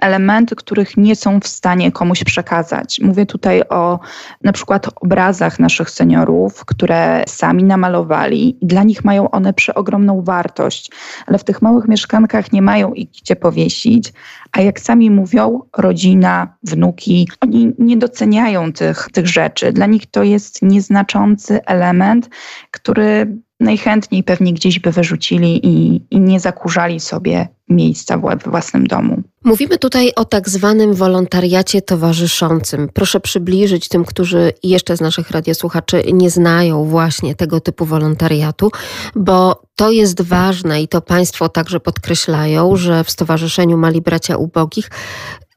elementy, 0.00 0.56
których 0.56 0.96
nie 0.96 1.16
są 1.16 1.40
w 1.40 1.46
stanie 1.46 1.92
komuś 1.92 2.24
przekazać. 2.24 3.00
Mówię 3.00 3.26
tutaj 3.26 3.62
o 3.68 3.98
na 4.44 4.52
przykład 4.52 4.86
obrazach 5.00 5.58
naszych 5.58 5.90
seniorów, 5.90 6.64
które 6.64 7.24
sami 7.26 7.64
namalowali. 7.64 8.58
Dla 8.62 8.82
nich 8.82 9.04
mają 9.04 9.30
one 9.30 9.52
przeogromną 9.52 10.22
wartość, 10.22 10.90
ale 11.26 11.38
w 11.38 11.44
tych 11.44 11.62
małych 11.62 11.88
mieszkankach 11.88 12.52
nie 12.52 12.62
mają 12.62 12.92
ich 12.92 13.10
gdzie 13.10 13.36
powiesić, 13.36 14.12
a 14.52 14.60
jak 14.60 14.80
sami 14.80 15.10
mówią, 15.10 15.60
rodzina, 15.76 16.56
wnuki, 16.62 17.28
oni 17.40 17.72
nie 17.78 17.96
doceniają 17.96 18.72
tych, 18.72 19.08
tych 19.12 19.26
rzeczy. 19.26 19.72
Dla 19.72 19.86
nich 19.86 20.06
to 20.06 20.22
jest 20.22 20.62
nieznaczący 20.62 21.64
element, 21.64 22.28
który 22.70 23.36
najchętniej 23.60 24.22
pewnie 24.22 24.52
gdzieś 24.52 24.78
by 24.78 24.92
wyrzucili 24.92 25.66
i, 25.66 26.02
i 26.10 26.20
nie 26.20 26.40
zakurzali 26.40 27.00
sobie 27.00 27.48
miejsca 27.68 28.18
w 28.18 28.50
własnym 28.50 28.86
domu. 28.86 29.22
Mówimy 29.44 29.78
tutaj 29.78 30.12
o 30.16 30.24
tak 30.24 30.48
zwanym 30.48 30.94
wolontariacie 30.94 31.82
towarzyszącym. 31.82 32.88
Proszę 32.94 33.20
przybliżyć 33.20 33.88
tym, 33.88 34.04
którzy 34.04 34.52
jeszcze 34.62 34.96
z 34.96 35.00
naszych 35.00 35.30
radiosłuchaczy 35.30 36.02
nie 36.12 36.30
znają 36.30 36.84
właśnie 36.84 37.34
tego 37.34 37.60
typu 37.60 37.84
wolontariatu, 37.84 38.70
bo 39.14 39.62
to 39.76 39.90
jest 39.90 40.22
ważne 40.22 40.82
i 40.82 40.88
to 40.88 41.00
Państwo 41.00 41.48
także 41.48 41.80
podkreślają, 41.80 42.76
że 42.76 43.04
w 43.04 43.10
Stowarzyszeniu 43.10 43.76
Mali 43.76 44.00
Bracia 44.00 44.36
Ubogich 44.36 44.90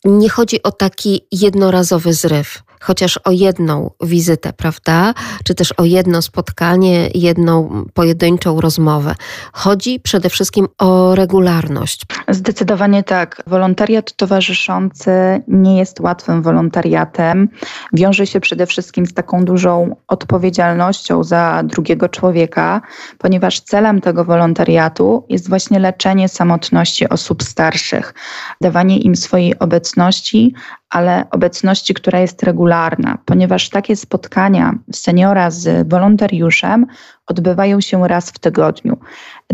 nie 0.06 0.30
chodzi 0.30 0.64
o 0.64 0.72
taki 0.72 1.28
jednorazowy 1.32 2.14
zryw 2.14 2.64
chociaż 2.84 3.20
o 3.24 3.32
jedną 3.32 3.92
wizytę, 4.02 4.54
prawda? 4.54 5.14
Czy 5.44 5.56
też 5.56 5.72
o 5.72 5.86
jedno 5.86 6.22
spotkanie, 6.22 7.10
jedną 7.16 7.86
pojedynczą 7.94 8.62
rozmowę. 8.62 9.16
Chodzi 9.54 10.00
przede 10.00 10.30
wszystkim 10.30 10.68
o 10.78 11.16
regularność. 11.16 12.02
Zdecydowanie 12.30 13.04
tak. 13.04 13.44
Wolontariat 13.48 14.16
towarzyszący 14.16 15.12
nie 15.48 15.78
jest 15.78 16.00
łatwym 16.00 16.42
wolontariatem. 16.42 17.50
Wiąże 17.94 18.28
się 18.28 18.40
przede 18.40 18.66
wszystkim 18.66 19.06
z 19.06 19.14
taką 19.14 19.46
dużą 19.46 19.96
odpowiedzialnością 20.08 21.24
za 21.24 21.62
drugiego 21.64 22.10
człowieka, 22.10 22.82
ponieważ 23.18 23.60
celem 23.60 24.02
tego 24.02 24.26
wolontariatu 24.26 25.26
jest 25.30 25.50
właśnie 25.50 25.80
leczenie 25.80 26.30
samotności 26.30 27.10
osób 27.10 27.44
starszych, 27.44 28.14
dawanie 28.62 28.98
im 28.98 29.16
swojej 29.16 29.60
obecności, 29.60 30.54
ale 30.94 31.26
obecności, 31.32 31.94
która 31.94 32.20
jest 32.20 32.44
regularna, 32.44 33.18
ponieważ 33.26 33.70
takie 33.70 33.96
spotkania 33.96 34.74
seniora 34.92 35.52
z 35.52 35.88
wolontariuszem 35.90 36.86
odbywają 37.28 37.82
się 37.82 38.08
raz 38.08 38.30
w 38.30 38.40
tygodniu. 38.40 38.98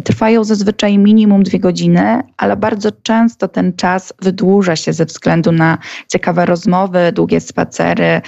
Trwają 0.03 0.43
zazwyczaj 0.43 0.97
minimum 0.97 1.43
dwie 1.43 1.59
godziny, 1.59 2.21
ale 2.37 2.57
bardzo 2.57 2.91
często 2.91 3.47
ten 3.47 3.73
czas 3.73 4.13
wydłuża 4.21 4.75
się 4.75 4.93
ze 4.93 5.05
względu 5.05 5.51
na 5.51 5.77
ciekawe 6.07 6.45
rozmowy, 6.45 7.11
długie 7.11 7.39
spacery 7.39 8.21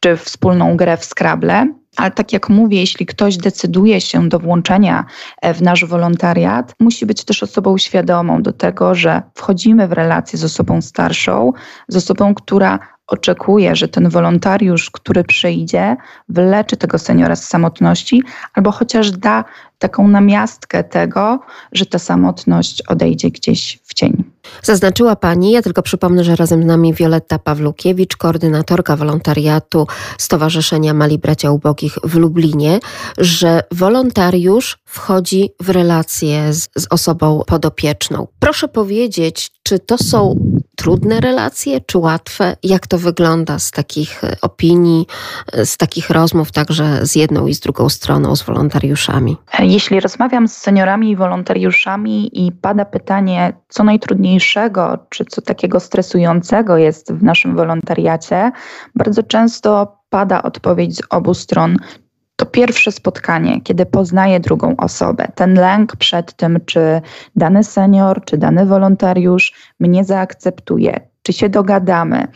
czy 0.00 0.16
wspólną 0.16 0.76
grę 0.76 0.96
w 0.96 1.04
Scrabble. 1.04 1.79
Ale 1.96 2.10
tak 2.10 2.32
jak 2.32 2.48
mówię, 2.48 2.80
jeśli 2.80 3.06
ktoś 3.06 3.36
decyduje 3.36 4.00
się 4.00 4.28
do 4.28 4.38
włączenia 4.38 5.04
e, 5.42 5.54
w 5.54 5.62
nasz 5.62 5.84
wolontariat, 5.84 6.74
musi 6.80 7.06
być 7.06 7.24
też 7.24 7.42
osobą 7.42 7.78
świadomą 7.78 8.42
do 8.42 8.52
tego, 8.52 8.94
że 8.94 9.22
wchodzimy 9.34 9.88
w 9.88 9.92
relację 9.92 10.38
z 10.38 10.44
osobą 10.44 10.82
starszą, 10.82 11.52
z 11.88 11.96
osobą, 11.96 12.34
która 12.34 12.78
oczekuje, 13.10 13.76
że 13.76 13.88
ten 13.88 14.08
wolontariusz, 14.08 14.90
który 14.90 15.24
przyjdzie, 15.24 15.96
wyleczy 16.28 16.76
tego 16.76 16.98
seniora 16.98 17.36
z 17.36 17.44
samotności, 17.48 18.22
albo 18.54 18.70
chociaż 18.70 19.10
da 19.10 19.44
taką 19.78 20.08
namiastkę 20.08 20.84
tego, 20.84 21.40
że 21.72 21.86
ta 21.86 21.98
samotność 21.98 22.82
odejdzie 22.82 23.30
gdzieś 23.30 23.78
w 23.84 23.94
cień. 23.94 24.24
Zaznaczyła 24.62 25.16
Pani, 25.16 25.52
ja 25.52 25.62
tylko 25.62 25.82
przypomnę, 25.82 26.24
że 26.24 26.36
razem 26.36 26.62
z 26.62 26.66
nami 26.66 26.94
Wioletta 26.94 27.38
Pawlukiewicz, 27.38 28.16
koordynatorka 28.16 28.96
wolontariatu 28.96 29.86
Stowarzyszenia 30.18 30.94
Mali 30.94 31.18
Bracia 31.18 31.50
Ubogich 31.50 31.94
w 32.04 32.14
Lublinie, 32.14 32.80
że 33.18 33.62
wolontariusz 33.70 34.78
wchodzi 34.84 35.50
w 35.60 35.70
relację 35.70 36.52
z, 36.52 36.68
z 36.76 36.86
osobą 36.90 37.42
podopieczną. 37.46 38.26
Proszę 38.38 38.68
powiedzieć, 38.68 39.50
czy 39.62 39.78
to 39.78 39.98
są 39.98 40.36
trudne 40.80 41.20
relacje, 41.20 41.80
czy 41.80 41.98
łatwe? 41.98 42.56
Jak 42.62 42.86
to 42.86 42.98
wygląda 42.98 43.58
z 43.58 43.70
takich 43.70 44.24
e, 44.24 44.36
opinii, 44.42 45.06
e, 45.52 45.66
z 45.66 45.76
takich 45.76 46.10
rozmów, 46.10 46.52
także 46.52 47.06
z 47.06 47.16
jedną 47.16 47.46
i 47.46 47.54
z 47.54 47.60
drugą 47.60 47.88
stroną, 47.88 48.36
z 48.36 48.42
wolontariuszami? 48.42 49.36
Jeśli 49.58 50.00
rozmawiam 50.00 50.48
z 50.48 50.56
seniorami 50.56 51.10
i 51.10 51.16
wolontariuszami 51.16 52.46
i 52.46 52.52
pada 52.52 52.84
pytanie, 52.84 53.52
co 53.68 53.84
najtrudniejszego, 53.84 54.98
czy 55.08 55.24
co 55.24 55.42
takiego 55.42 55.80
stresującego 55.80 56.76
jest 56.76 57.12
w 57.12 57.22
naszym 57.22 57.56
wolontariacie, 57.56 58.52
bardzo 58.94 59.22
często 59.22 59.96
pada 60.10 60.42
odpowiedź 60.42 60.96
z 60.96 61.02
obu 61.10 61.34
stron. 61.34 61.76
To 62.40 62.46
pierwsze 62.46 62.92
spotkanie, 62.92 63.60
kiedy 63.60 63.86
poznaję 63.86 64.40
drugą 64.40 64.76
osobę, 64.76 65.28
ten 65.34 65.54
lęk 65.54 65.96
przed 65.96 66.32
tym, 66.32 66.60
czy 66.66 67.00
dany 67.36 67.64
senior, 67.64 68.24
czy 68.24 68.38
dany 68.38 68.66
wolontariusz 68.66 69.52
mnie 69.80 70.04
zaakceptuje, 70.04 71.00
czy 71.22 71.32
się 71.32 71.48
dogadamy. 71.48 72.26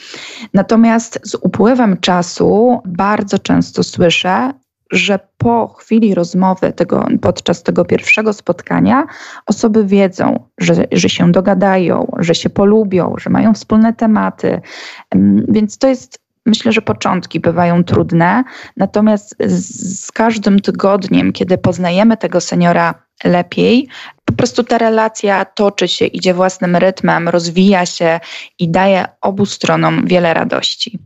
Natomiast 0.55 1.21
z 1.23 1.35
upływem 1.35 1.97
czasu 2.01 2.81
bardzo 2.85 3.39
często 3.39 3.83
słyszę, 3.83 4.53
że 4.93 5.19
po 5.39 5.69
chwili 5.69 6.15
rozmowy 6.15 6.73
tego, 6.73 7.07
podczas 7.21 7.63
tego 7.63 7.85
pierwszego 7.85 8.33
spotkania 8.33 9.07
osoby 9.47 9.85
wiedzą, 9.85 10.49
że, 10.59 10.75
że 10.93 11.09
się 11.09 11.33
dogadają, 11.33 12.13
że 12.19 12.35
się 12.35 12.51
polubią, 12.51 13.15
że 13.19 13.31
mają 13.31 13.55
wspólne 13.55 13.93
tematy. 13.93 14.61
Więc 15.49 15.79
to 15.79 15.89
jest 15.89 16.24
Myślę, 16.47 16.73
że 16.73 16.83
początki 16.83 17.41
bywają 17.41 17.85
trudne, 17.85 18.45
natomiast 18.77 19.37
z, 19.47 20.13
każdym 20.13 20.61
tygodniem, 20.61 21.33
kiedy 21.33 21.59
poznajemy 21.59 22.17
tego 22.17 22.41
seniora 22.41 22.95
lepiej, 23.25 23.89
po 24.25 24.33
prostu 24.33 24.65
ta 24.65 24.79
relacja 24.79 25.45
toczy 25.45 25.89
się, 25.89 26.07
idzie 26.07 26.35
własnym 26.35 26.77
rytmem, 26.77 27.29
rozwija 27.29 27.87
się 27.87 28.21
i 28.59 28.71
daje 28.71 29.05
obu 29.21 29.47
stronom 29.47 30.07
wiele 30.07 30.35
radości. 30.35 30.99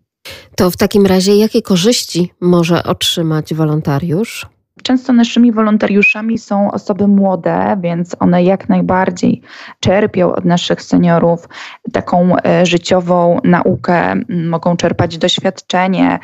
To 0.57 0.70
w 0.70 0.77
takim 0.77 1.07
razie 1.07 1.37
jakie 1.37 1.62
korzyści 1.62 2.33
może 2.40 2.83
otrzymać 2.85 3.55
wolontariusz? 3.55 4.46
Często 4.82 5.12
naszymi 5.12 5.52
wolontariuszami 5.52 6.38
są 6.38 6.70
osoby 6.70 7.08
młode, 7.08 7.76
więc 7.80 8.16
one 8.18 8.42
jak 8.42 8.68
najbardziej 8.68 9.42
czerpią 9.80 10.32
od 10.34 10.44
naszych 10.44 10.82
seniorów 10.82 11.48
taką 11.92 12.36
e, 12.36 12.66
życiową 12.66 13.38
naukę, 13.44 14.14
mogą 14.28 14.76
czerpać 14.76 15.18
doświadczenie, 15.18 16.18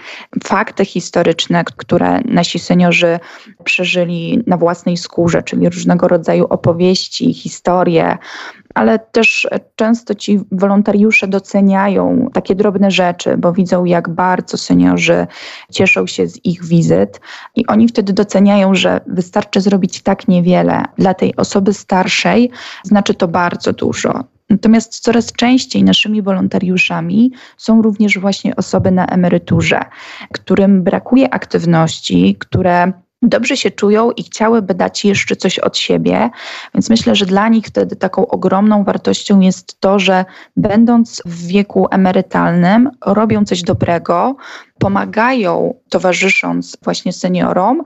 fakty 0.44 0.84
historyczne, 0.84 1.64
które 1.64 2.20
nasi 2.24 2.58
seniorzy 2.58 3.18
przeżyli 3.64 4.42
na 4.46 4.56
własnej 4.56 4.96
skórze, 4.96 5.42
czyli 5.42 5.68
różnego 5.68 6.08
rodzaju 6.08 6.46
opowieści, 6.50 7.34
historie, 7.34 8.18
ale 8.74 8.98
też 8.98 9.48
często 9.76 10.14
ci 10.14 10.40
wolontariusze 10.52 11.28
doceniają 11.28 12.28
takie 12.32 12.54
drobne 12.54 12.90
rzeczy, 12.90 13.36
bo 13.36 13.52
widzą, 13.52 13.84
jak 13.84 14.08
bardzo 14.08 14.58
seniorzy 14.58 15.26
cieszą 15.72 16.06
się 16.06 16.26
z 16.26 16.44
ich 16.44 16.64
wizyt 16.64 17.20
i 17.56 17.66
oni 17.66 17.88
wtedy 17.88 18.12
doceniają, 18.12 18.74
że 18.74 19.00
wystarczy 19.06 19.60
zrobić 19.60 20.02
tak 20.02 20.28
niewiele 20.28 20.82
dla 20.98 21.14
tej 21.14 21.36
osoby 21.36 21.74
starszej, 21.74 22.50
znaczy 22.84 23.14
to 23.14 23.28
bardzo 23.28 23.72
dużo. 23.72 24.24
Natomiast 24.50 25.00
coraz 25.00 25.32
częściej 25.32 25.84
naszymi 25.84 26.22
wolontariuszami 26.22 27.32
są 27.56 27.82
również 27.82 28.18
właśnie 28.18 28.56
osoby 28.56 28.90
na 28.90 29.06
emeryturze, 29.06 29.80
którym 30.32 30.82
brakuje 30.82 31.34
aktywności, 31.34 32.36
które 32.38 32.92
dobrze 33.22 33.56
się 33.56 33.70
czują 33.70 34.10
i 34.10 34.22
chciałyby 34.22 34.74
dać 34.74 35.04
jeszcze 35.04 35.36
coś 35.36 35.58
od 35.58 35.78
siebie. 35.78 36.30
Więc 36.74 36.90
myślę, 36.90 37.14
że 37.14 37.26
dla 37.26 37.48
nich 37.48 37.66
wtedy 37.66 37.96
taką 37.96 38.26
ogromną 38.26 38.84
wartością 38.84 39.40
jest 39.40 39.80
to, 39.80 39.98
że 39.98 40.24
będąc 40.56 41.22
w 41.26 41.46
wieku 41.46 41.86
emerytalnym, 41.90 42.90
robią 43.06 43.44
coś 43.44 43.62
dobrego, 43.62 44.36
pomagają, 44.78 45.74
towarzysząc 45.88 46.76
właśnie 46.82 47.12
seniorom 47.12 47.82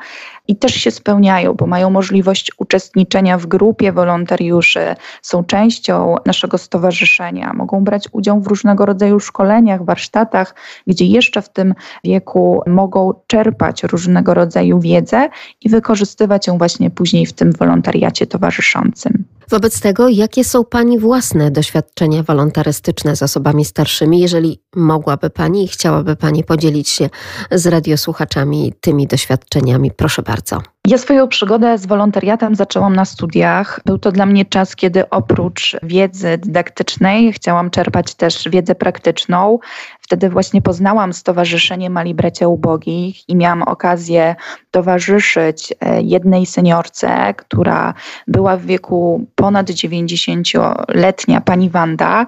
i 0.48 0.56
też 0.56 0.74
się 0.74 0.90
spełniają, 0.90 1.54
bo 1.54 1.66
mają 1.66 1.90
możliwość 1.90 2.52
uczestniczenia 2.58 3.38
w 3.38 3.46
grupie 3.46 3.92
wolontariuszy, 3.92 4.96
są 5.22 5.44
częścią 5.44 6.16
naszego 6.26 6.58
stowarzyszenia, 6.58 7.52
mogą 7.54 7.84
brać 7.84 8.08
udział 8.12 8.40
w 8.40 8.46
różnego 8.46 8.86
rodzaju 8.86 9.20
szkoleniach, 9.20 9.84
warsztatach, 9.84 10.54
gdzie 10.86 11.04
jeszcze 11.04 11.42
w 11.42 11.48
tym 11.48 11.74
wieku 12.04 12.62
mogą 12.66 13.12
czerpać 13.26 13.82
różnego 13.82 14.34
rodzaju 14.34 14.80
wiedzę 14.80 15.28
i 15.60 15.68
wykorzystywać 15.68 16.46
ją 16.46 16.58
właśnie 16.58 16.90
później 16.90 17.26
w 17.26 17.32
tym 17.32 17.52
wolontariacie 17.52 18.26
towarzyszącym. 18.26 19.24
Wobec 19.50 19.80
tego, 19.80 20.08
jakie 20.08 20.44
są 20.44 20.64
Pani 20.64 20.98
własne 20.98 21.50
doświadczenia 21.50 22.22
wolontarystyczne 22.22 23.16
z 23.16 23.22
osobami 23.22 23.64
starszymi, 23.64 24.20
jeżeli 24.20 24.62
mogłaby 24.76 25.30
Pani 25.30 25.64
i 25.64 25.68
chciałaby 25.68 26.16
Pani 26.16 26.44
podzielić 26.44 26.88
się 26.88 27.10
z 27.50 27.66
radiosłuchaczami 27.66 28.72
tymi 28.80 29.06
doświadczeniami? 29.06 29.90
Proszę 29.90 30.22
bardzo. 30.22 30.62
Ja 30.88 30.98
swoją 30.98 31.28
przygodę 31.28 31.78
z 31.78 31.86
wolontariatem 31.86 32.54
zaczęłam 32.54 32.96
na 32.96 33.04
studiach. 33.04 33.80
Był 33.84 33.98
to 33.98 34.12
dla 34.12 34.26
mnie 34.26 34.44
czas, 34.44 34.76
kiedy 34.76 35.10
oprócz 35.10 35.76
wiedzy 35.82 36.38
dydaktycznej 36.38 37.32
chciałam 37.32 37.70
czerpać 37.70 38.14
też 38.14 38.48
wiedzę 38.48 38.74
praktyczną. 38.74 39.58
Wtedy 40.00 40.28
właśnie 40.28 40.62
poznałam 40.62 41.12
Stowarzyszenie 41.12 41.90
Mali 41.90 42.14
Bracia 42.14 42.48
Ubogich 42.48 43.28
i 43.28 43.36
miałam 43.36 43.62
okazję 43.62 44.36
towarzyszyć 44.70 45.74
e, 45.80 46.02
jednej 46.02 46.46
seniorce, 46.46 47.34
która 47.34 47.94
była 48.26 48.56
w 48.56 48.64
wieku 48.64 49.26
ponad 49.34 49.70
90-letnia, 49.70 51.40
pani 51.40 51.70
Wanda 51.70 52.26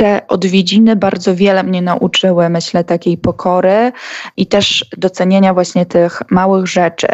te 0.00 0.26
odwiedziny 0.28 0.96
bardzo 0.96 1.34
wiele 1.34 1.62
mnie 1.62 1.82
nauczyły, 1.82 2.48
myślę, 2.48 2.84
takiej 2.84 3.18
pokory 3.18 3.92
i 4.36 4.46
też 4.46 4.86
docenienia 4.96 5.54
właśnie 5.54 5.86
tych 5.86 6.22
małych 6.30 6.66
rzeczy, 6.66 7.08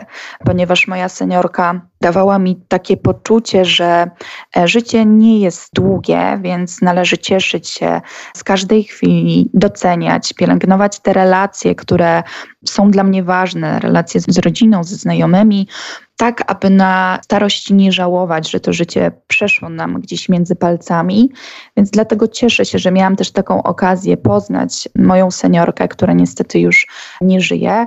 ponieważ 0.45 0.89
moja 0.89 1.09
seniorka 1.09 1.81
dawała 2.01 2.39
mi 2.39 2.57
takie 2.69 2.97
poczucie, 2.97 3.65
że 3.65 4.11
e, 4.57 4.69
życie 4.69 5.05
nie 5.05 5.41
jest 5.41 5.75
długie, 5.75 6.39
więc 6.43 6.83
należy 6.83 7.19
cieszyć 7.19 7.69
się 7.69 8.01
z 8.37 8.45
każdej 8.45 8.85
chwili, 8.85 9.51
doceniać, 9.55 10.33
pielęgnować 10.33 11.01
te 11.01 11.13
relacje, 11.13 11.75
które 11.75 12.23
są 12.65 12.91
dla 12.91 13.05
mnie 13.05 13.23
ważne, 13.23 13.79
relacje 13.79 14.21
z 14.21 14.39
rodziną, 14.39 14.85
ze 14.85 14.97
znajomymi, 14.97 15.69
tak 16.17 16.45
aby 16.47 16.71
na 16.71 17.19
starość 17.23 17.71
nie 17.71 17.93
żałować, 17.93 18.51
że 18.51 18.61
to 18.61 18.73
życie 18.73 19.13
przeszło 19.27 19.69
nam 19.69 20.01
gdzieś 20.01 20.29
między 20.29 20.57
palcami. 20.57 21.31
Więc 21.77 21.91
dlatego 21.91 22.29
cieszę 22.29 22.65
się, 22.65 22.79
że 22.79 22.93
miałam 22.93 23.17
też 23.17 23.33
taką 23.33 23.63
okazję 23.63 24.17
poznać 24.17 24.89
moją 24.95 25.31
seniorkę, 25.31 25.89
która 25.89 26.13
niestety 26.13 26.61
już 26.61 26.87
nie 27.21 27.41
żyje. 27.41 27.87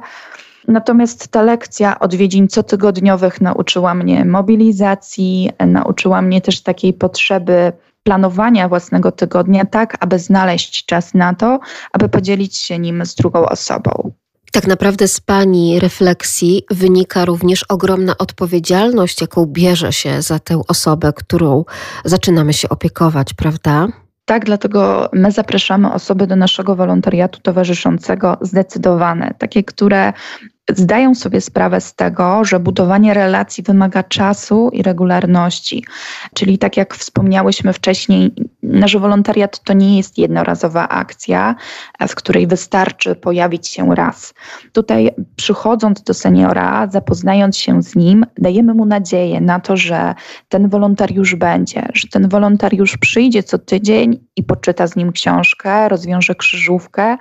Natomiast 0.68 1.28
ta 1.28 1.42
lekcja 1.42 2.00
odwiedzin 2.00 2.48
cotygodniowych 2.48 3.42
nauczyła 3.42 3.94
mnie 3.94 4.26
mobilizacji, 4.26 5.50
nauczyła 5.68 6.22
mnie 6.22 6.42
też 6.42 6.62
takiej 6.62 6.94
potrzeby 6.94 7.72
planowania 8.04 8.70
własnego 8.70 9.12
tygodnia, 9.12 9.66
tak 9.66 9.98
aby 10.00 10.20
znaleźć 10.20 10.86
czas 10.86 11.14
na 11.14 11.34
to, 11.34 11.60
aby 11.94 12.10
podzielić 12.10 12.58
się 12.58 12.80
nim 12.80 13.06
z 13.06 13.16
drugą 13.16 13.46
osobą. 13.46 14.12
Tak 14.52 14.68
naprawdę 14.68 15.08
z 15.08 15.20
Pani 15.20 15.80
refleksji 15.80 16.64
wynika 16.70 17.26
również 17.26 17.64
ogromna 17.64 18.18
odpowiedzialność, 18.18 19.22
jaką 19.22 19.46
bierze 19.46 19.94
się 19.94 20.22
za 20.22 20.40
tę 20.40 20.62
osobę, 20.68 21.14
którą 21.14 21.66
zaczynamy 22.06 22.54
się 22.54 22.70
opiekować, 22.70 23.34
prawda? 23.34 23.88
Tak, 24.30 24.46
dlatego 24.46 25.10
my 25.14 25.32
zapraszamy 25.32 25.94
osoby 25.94 26.28
do 26.28 26.36
naszego 26.36 26.76
wolontariatu 26.76 27.40
towarzyszącego 27.42 28.38
zdecydowane, 28.42 29.34
takie, 29.38 29.64
które 29.64 30.14
zdają 30.76 31.16
sobie 31.16 31.42
sprawę 31.42 31.82
z 31.82 31.96
tego, 31.96 32.44
że 32.46 32.60
budowanie 32.60 33.14
relacji 33.14 33.64
wymaga 33.64 34.04
czasu 34.04 34.70
i 34.74 34.84
regularności. 34.84 35.84
Czyli 36.34 36.58
tak 36.58 36.78
jak 36.78 36.96
wspomniałyśmy 36.96 37.74
wcześniej, 37.74 38.32
nasz 38.64 38.98
wolontariat 38.98 39.64
to 39.64 39.74
nie 39.74 39.98
jest 39.98 40.18
jednorazowa 40.18 40.90
akcja, 40.90 41.56
w 42.08 42.16
której 42.16 42.48
wystarczy 42.48 43.16
pojawić 43.16 43.68
się 43.68 43.96
raz. 43.96 44.34
Tutaj 44.72 45.12
przychodząc 45.36 46.04
do 46.04 46.14
seniora, 46.14 46.88
zapoznając 46.92 47.58
się 47.58 47.84
z 47.84 47.96
nim, 47.96 48.26
dajemy 48.38 48.74
mu 48.74 48.86
nadzieję 48.86 49.42
na 49.42 49.60
to, 49.60 49.78
że 49.78 50.16
ten 50.50 50.70
wolontariusz 50.70 51.36
będzie, 51.36 51.88
że 51.94 52.08
ten 52.08 52.30
wolontariusz 52.30 52.98
przyjdzie 52.98 53.44
co 53.44 53.58
tydzień 53.58 54.20
i 54.36 54.44
poczyta 54.44 54.88
z 54.88 54.96
nim 54.96 55.12
książkę, 55.12 55.90
rozwiąże 55.90 56.36
krzyżówkę 56.36 57.18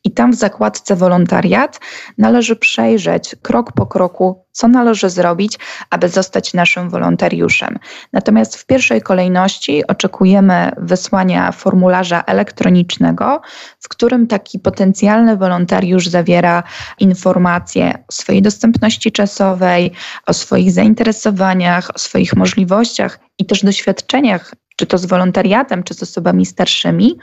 i 0.08 0.12
tam 0.12 0.32
w 0.32 0.36
zakładce 0.36 0.96
wolontariat 0.96 1.80
należy 2.18 2.56
przejrzeć 2.56 3.36
krok 3.42 3.72
po 3.72 3.86
kroku, 3.86 4.46
co 4.52 4.68
należy 4.68 5.10
zrobić, 5.10 5.60
aby 5.90 6.10
zostać 6.10 6.54
naszym 6.54 6.90
wolontariuszem. 6.90 7.80
Natomiast 8.14 8.56
w 8.56 8.66
pierwszej 8.66 9.02
kolejności 9.02 9.88
oczekujemy 9.88 10.72
wysłania 10.78 11.52
formularza 11.52 12.24
elektronicznego, 12.28 13.42
w 13.80 13.90
którym 13.90 14.28
taki 14.28 14.60
potencjalny 14.60 15.38
wolontariusz 15.38 16.08
zawiera 16.08 16.64
informacje 17.00 18.04
o 18.08 18.12
swojej 18.12 18.42
dostępności 18.42 19.12
czasowej, 19.12 19.92
o 20.26 20.34
swoich 20.34 20.72
zainteresowaniach, 20.72 21.90
o 21.96 22.00
swoich 22.00 22.36
możliwościach 22.36 23.20
i 23.40 23.46
też 23.46 23.64
doświadczeniach 23.64 24.54
czy 24.78 24.86
to 24.86 24.98
z 24.98 25.06
wolontariatem, 25.06 25.84
czy 25.84 25.94
z 25.94 26.04
osobami 26.04 26.46
starszymi. 26.46 27.18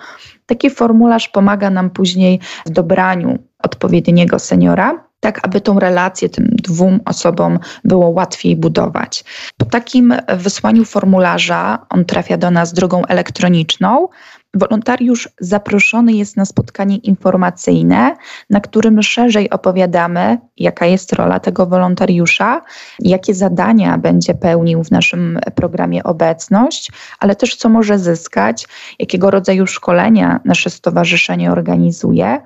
Taki 0.47 0.71
formularz 0.71 1.29
pomaga 1.29 1.71
nam 1.71 1.91
później 1.91 2.41
w 2.67 2.71
dobraniu 2.71 3.39
odpowiedniego 3.63 4.39
seniora, 4.39 5.09
tak 5.25 5.41
aby 5.43 5.61
tą 5.61 5.81
relację 5.81 6.29
tym 6.29 6.49
dwóm 6.53 7.01
osobom 7.05 7.59
było 7.85 8.09
łatwiej 8.09 8.57
budować. 8.57 9.25
Po 9.57 9.65
takim 9.65 10.15
wysłaniu 10.37 10.85
formularza, 10.85 11.87
on 11.91 12.05
trafia 12.05 12.37
do 12.37 12.51
nas 12.51 12.73
drogą 12.73 13.07
elektroniczną, 13.07 14.09
Wolontariusz 14.55 15.29
zaproszony 15.41 16.13
jest 16.13 16.37
na 16.37 16.45
spotkanie 16.45 16.97
informacyjne, 16.97 18.17
na 18.51 18.61
którym 18.61 19.03
szerzej 19.03 19.51
opowiadamy, 19.51 20.39
jaka 20.57 20.87
jest 20.87 21.13
rola 21.13 21.41
tego 21.41 21.67
wolontariusza, 21.67 22.63
jakie 22.99 23.35
zadania 23.35 23.99
będzie 23.99 24.35
pełnił 24.35 24.85
w 24.85 24.91
naszym 24.91 25.39
programie 25.55 26.05
Obecność, 26.05 26.91
ale 27.19 27.37
też 27.37 27.57
co 27.57 27.69
może 27.69 27.99
zyskać, 27.99 28.67
jakiego 28.99 29.31
rodzaju 29.31 29.67
szkolenia 29.67 30.41
nasze 30.45 30.71
stowarzyszenie 30.71 31.53
organizuje 31.53 32.41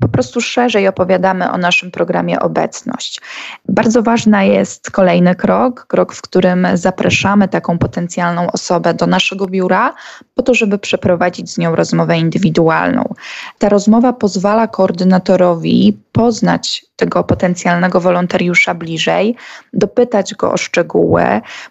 po 0.00 0.08
prostu 0.08 0.40
szerzej 0.40 0.88
opowiadamy 0.88 1.50
o 1.50 1.58
naszym 1.58 1.90
programie 1.90 2.40
Obecność. 2.40 3.20
Bardzo 3.68 4.02
ważna 4.02 4.42
jest 4.42 4.90
kolejny 4.90 5.34
krok, 5.34 5.86
krok, 5.86 6.14
w 6.14 6.22
którym 6.22 6.66
zapraszamy 6.74 7.48
taką 7.48 7.78
potencjalną 7.78 8.50
osobę 8.50 8.94
do 8.94 9.06
naszego 9.06 9.46
biura, 9.46 9.94
po 10.34 10.42
to, 10.42 10.54
żeby 10.54 10.78
przeprowadzić 10.78 11.50
z 11.50 11.58
nią 11.58 11.76
rozmowę 11.76 12.18
indywidualną. 12.18 13.14
Ta 13.58 13.68
rozmowa 13.68 14.12
pozwala 14.12 14.68
koordynatorowi 14.68 15.98
poznać 16.12 16.84
tego 16.96 17.24
potencjalnego 17.24 18.00
wolontariusza 18.00 18.74
bliżej, 18.74 19.36
dopytać 19.72 20.34
go 20.34 20.52
o 20.52 20.56
szczegóły, 20.56 21.24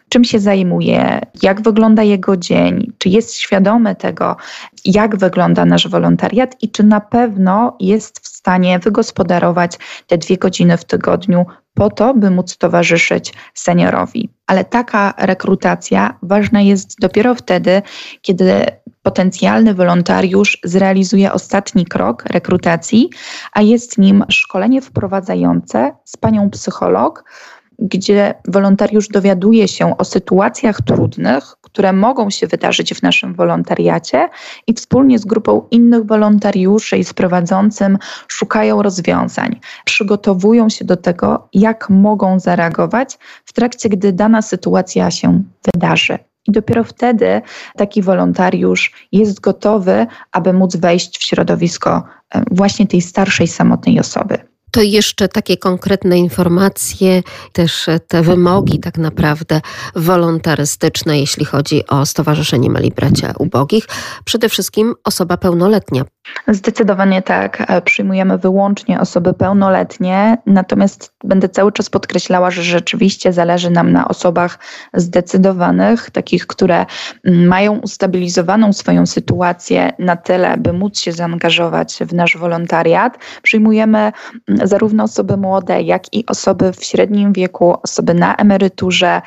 czym 0.09 0.23
się 0.23 0.39
zajmuje, 0.39 1.21
jak 1.43 1.61
wygląda 1.61 2.03
jego 2.03 2.37
dzień, 2.37 2.93
czy 2.97 3.09
jest 3.09 3.35
świadomy 3.35 3.95
tego, 3.95 4.37
jak 4.85 5.17
wygląda 5.17 5.65
nasz 5.65 5.87
wolontariat 5.87 6.55
i 6.61 6.71
czy 6.71 6.83
na 6.83 7.01
pewno 7.01 7.77
jest 7.79 8.19
w 8.19 8.27
stanie 8.27 8.79
wygospodarować 8.79 9.77
te 10.07 10.17
dwie 10.17 10.37
godziny 10.37 10.77
w 10.77 10.85
tygodniu 10.85 11.45
po 11.73 11.89
to, 11.89 12.13
by 12.13 12.31
móc 12.31 12.57
towarzyszyć 12.57 13.33
seniorowi. 13.53 14.29
Ale 14.47 14.65
taka 14.65 15.13
rekrutacja 15.17 16.17
ważna 16.21 16.61
jest 16.61 16.99
dopiero 16.99 17.35
wtedy, 17.35 17.81
kiedy 18.21 18.65
potencjalny 19.03 19.73
wolontariusz 19.73 20.59
zrealizuje 20.63 21.33
ostatni 21.33 21.85
krok 21.85 22.23
rekrutacji, 22.25 23.09
a 23.53 23.61
jest 23.61 23.97
nim 23.97 24.25
szkolenie 24.29 24.81
wprowadzające 24.81 25.91
z 26.05 26.17
panią 26.17 26.49
psycholog, 26.49 27.23
gdzie 27.81 28.33
wolontariusz 28.47 29.07
dowiaduje 29.07 29.67
się 29.67 29.97
o 29.97 30.05
sytuacjach 30.05 30.81
trudnych, 30.81 31.55
które 31.61 31.93
mogą 31.93 32.29
się 32.29 32.47
wydarzyć 32.47 32.93
w 32.93 33.01
naszym 33.01 33.33
wolontariacie 33.35 34.29
i 34.67 34.73
wspólnie 34.73 35.19
z 35.19 35.25
grupą 35.25 35.67
innych 35.71 36.05
wolontariuszy 36.05 36.97
i 36.97 37.03
z 37.03 37.13
prowadzącym 37.13 37.97
szukają 38.27 38.81
rozwiązań, 38.81 39.59
przygotowują 39.85 40.69
się 40.69 40.85
do 40.85 40.97
tego, 40.97 41.47
jak 41.53 41.89
mogą 41.89 42.39
zareagować 42.39 43.17
w 43.45 43.53
trakcie, 43.53 43.89
gdy 43.89 44.13
dana 44.13 44.41
sytuacja 44.41 45.11
się 45.11 45.43
wydarzy. 45.73 46.30
I 46.47 46.51
dopiero 46.51 46.83
wtedy 46.83 47.41
taki 47.77 48.01
wolontariusz 48.01 49.07
jest 49.11 49.39
gotowy, 49.39 50.07
aby 50.31 50.53
móc 50.53 50.75
wejść 50.75 51.17
w 51.17 51.23
środowisko 51.23 52.03
właśnie 52.51 52.87
tej 52.87 53.01
starszej, 53.01 53.47
samotnej 53.47 53.99
osoby 53.99 54.50
to 54.71 54.81
jeszcze 54.81 55.27
takie 55.27 55.57
konkretne 55.57 56.17
informacje, 56.17 57.23
też 57.53 57.85
te 58.07 58.21
wymogi 58.21 58.79
tak 58.79 58.97
naprawdę 58.97 59.61
wolontarystyczne, 59.95 61.19
jeśli 61.19 61.45
chodzi 61.45 61.87
o 61.87 62.05
Stowarzyszenie 62.05 62.69
Mali 62.69 62.91
Bracia 62.91 63.33
Ubogich. 63.39 63.85
Przede 64.25 64.49
wszystkim 64.49 64.93
osoba 65.03 65.37
pełnoletnia. 65.37 66.05
Zdecydowanie 66.47 67.21
tak. 67.21 67.63
E, 67.67 67.81
przyjmujemy 67.81 68.37
wyłącznie 68.37 68.99
osoby 68.99 69.33
pełnoletnie, 69.33 70.37
natomiast 70.45 71.13
będę 71.23 71.49
cały 71.49 71.71
czas 71.71 71.89
podkreślała, 71.89 72.51
że 72.51 72.63
rzeczywiście 72.63 73.33
zależy 73.33 73.69
nam 73.69 73.91
na 73.91 74.07
osobach 74.07 74.59
zdecydowanych, 74.93 76.09
takich, 76.11 76.47
które 76.47 76.85
mm, 77.23 77.47
mają 77.47 77.79
ustabilizowaną 77.79 78.73
swoją 78.73 79.05
sytuację 79.05 79.93
na 79.99 80.15
tyle, 80.15 80.57
by 80.57 80.73
móc 80.73 80.99
się 80.99 81.11
zaangażować 81.11 81.99
w 82.01 82.13
nasz 82.13 82.37
wolontariat. 82.37 83.17
Przyjmujemy 83.41 84.11
mm, 84.47 84.60
zarówno 84.63 85.03
osoby 85.03 85.37
młode, 85.37 85.81
jak 85.81 86.13
i 86.13 86.25
osoby 86.25 86.73
w 86.73 86.83
średnim 86.83 87.33
wieku, 87.33 87.75
osoby 87.83 88.13
na 88.13 88.35
emeryturze, 88.35 89.21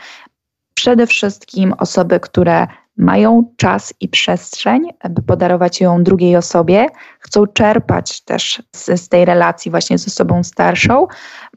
przede 0.75 1.07
wszystkim 1.07 1.73
osoby, 1.79 2.21
które 2.21 2.67
mają 2.97 3.45
czas 3.57 3.95
i 4.01 4.09
przestrzeń, 4.09 4.89
by 5.11 5.23
podarować 5.23 5.81
ją 5.81 6.05
drugiej 6.05 6.37
osobie, 6.37 6.87
chcą 7.25 7.47
czerpać 7.47 8.21
też 8.21 8.63
z, 8.77 9.01
z, 9.01 9.09
tej 9.09 9.25
relacji 9.25 9.71
właśnie 9.71 9.99
z 9.99 10.07
osobą 10.07 10.43
starszą, 10.43 11.07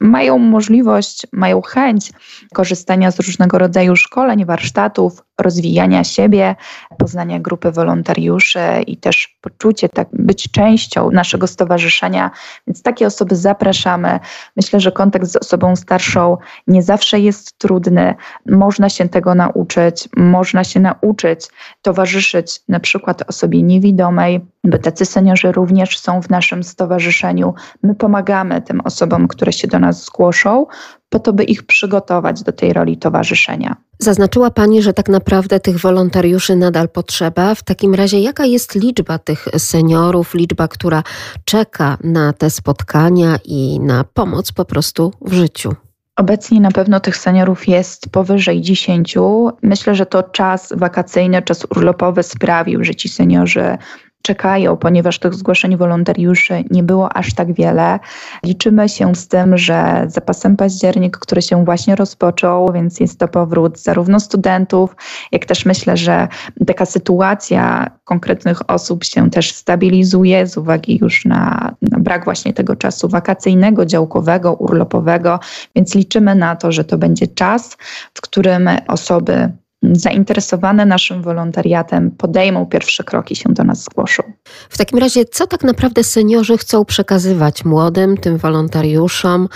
mają 0.02 0.38
możliwość, 0.38 1.28
mają 1.32 1.62
chęć 1.62 2.12
korzystania 2.54 3.12
z 3.12 3.20
różnego 3.20 3.58
rodzaju 3.58 3.96
szkoleń, 3.96 4.46
warsztatów, 4.46 5.24
rozwijania 5.40 6.04
siebie, 6.04 6.56
poznania 6.98 7.40
grupy 7.40 7.72
wolontariuszy 7.72 8.60
i 8.88 8.98
też 8.98 9.38
poczucie 9.42 9.90
tak 9.90 10.08
być 10.14 10.52
częścią 10.52 11.12
naszego 11.12 11.48
stowarzyszenia. 11.48 12.32
Więc 12.68 12.82
takie 12.82 13.08
osoby 13.08 13.36
zapraszamy. 13.36 14.20
Myślę, 14.56 14.80
że 14.80 14.92
kontakt 14.92 15.26
z 15.26 15.36
osobą 15.36 15.76
starszą 15.76 16.38
nie 16.68 16.84
zawsze 16.84 17.20
jest 17.20 17.58
trudny. 17.58 18.16
Można 18.46 18.90
się 18.90 19.10
tego 19.10 19.36
nauczyć, 19.36 20.10
można 20.18 20.64
się 20.64 20.80
nauczyć 20.80 21.48
towarzyszyć 21.82 22.62
na 22.68 22.80
przykład 22.80 23.24
osobie 23.30 23.64
niewidomej, 23.64 24.42
bo 24.64 24.78
tacy 24.78 25.06
seniorzy 25.06 25.52
również 25.52 26.00
są 26.00 26.22
w 26.22 26.30
naszym 26.30 26.64
stowarzyszeniu. 26.64 27.54
My 27.84 27.96
pomagamy 27.96 28.62
tym 28.62 28.82
osobom, 28.82 29.28
które 29.28 29.54
się 29.54 29.68
do 29.68 29.80
nas 29.80 30.06
zgłoszą, 30.06 30.66
po 31.10 31.20
to, 31.20 31.34
by 31.34 31.44
ich 31.44 31.66
przygotować 31.66 32.44
do 32.44 32.52
tej 32.52 32.74
roli 32.74 32.98
towarzyszenia. 32.98 33.76
Zaznaczyła 34.00 34.52
Pani, 34.52 34.82
że 34.82 34.94
tak 34.94 35.10
naprawdę 35.10 35.60
tych 35.60 35.80
wolontariuszy 35.80 36.56
nadal 36.56 36.90
potrzeba. 36.90 37.56
W 37.56 37.64
takim 37.64 37.96
razie, 37.96 38.20
jaka 38.20 38.46
jest 38.46 38.76
liczba 38.76 39.20
tych 39.20 39.48
seniorów, 39.58 40.34
liczba, 40.34 40.68
która 40.68 41.04
czeka 41.46 41.98
na 42.04 42.34
te 42.34 42.50
spotkania 42.50 43.40
i 43.46 43.80
na 43.80 44.04
pomoc 44.04 44.52
po 44.52 44.66
prostu 44.66 45.14
w 45.22 45.34
życiu? 45.34 45.76
Obecnie 46.16 46.62
na 46.62 46.72
pewno 46.72 47.00
tych 47.00 47.18
seniorów 47.18 47.68
jest 47.68 48.10
powyżej 48.10 48.62
10. 48.62 49.16
Myślę, 49.62 49.96
że 49.96 50.06
to 50.06 50.24
czas 50.24 50.74
wakacyjny, 50.76 51.42
czas 51.42 51.66
urlopowy 51.76 52.24
sprawił, 52.24 52.84
że 52.84 52.96
ci 52.96 53.10
seniorzy 53.10 53.78
czekają, 54.22 54.78
ponieważ 54.78 55.20
tych 55.20 55.34
zgłoszeń 55.34 55.78
wolontariuszy 55.78 56.64
nie 56.72 56.84
było 56.84 57.14
aż 57.14 57.34
tak 57.34 57.54
wiele. 57.54 58.00
Liczymy 58.44 58.90
się 58.90 59.16
z 59.16 59.28
tym, 59.28 59.58
że 59.58 60.06
zapasem 60.08 60.56
październik, 60.58 61.18
który 61.18 61.42
się 61.42 61.66
właśnie 61.66 61.96
rozpoczął, 61.96 62.74
więc 62.74 63.00
jest 63.00 63.20
to 63.20 63.28
powrót 63.28 63.80
zarówno 63.80 64.20
studentów, 64.20 64.96
jak 65.32 65.46
też 65.46 65.66
myślę, 65.66 65.98
że 65.98 66.28
taka 66.68 66.86
sytuacja 66.86 67.92
konkretnych 68.04 68.70
osób 68.70 69.04
się 69.04 69.30
też 69.30 69.54
stabilizuje 69.54 70.48
z 70.48 70.58
uwagi 70.58 71.00
już 71.02 71.26
na, 71.26 71.76
na 71.82 72.00
brak 72.00 72.26
właśnie 72.26 72.54
tego 72.54 72.76
czasu 72.76 73.10
wakacyjnego, 73.10 73.86
działkowego, 73.86 74.54
urlopowego, 74.54 75.40
więc 75.76 75.96
liczymy 75.96 76.36
na 76.36 76.56
to, 76.56 76.72
że 76.72 76.84
to 76.84 76.98
będzie 76.98 77.28
czas, 77.28 77.78
w 78.14 78.22
którym 78.22 78.70
osoby 78.88 79.52
zainteresowane 79.96 80.86
naszym 80.86 81.22
wolontariatem 81.22 82.12
podejmą 82.12 82.66
pierwsze 82.66 83.04
kroki, 83.04 83.36
się 83.36 83.54
do 83.54 83.64
nas 83.64 83.84
zgłoszą. 83.84 84.24
W 84.70 84.78
takim 84.78 85.00
razie, 85.00 85.26
co 85.26 85.48
tak 85.48 85.64
naprawdę 85.64 86.04
seniorzy 86.04 86.58
chcą 86.58 86.86
przekazywać 86.86 87.66
młodym, 87.66 88.18
tym 88.18 88.38
wolontariuszom, 88.38 89.48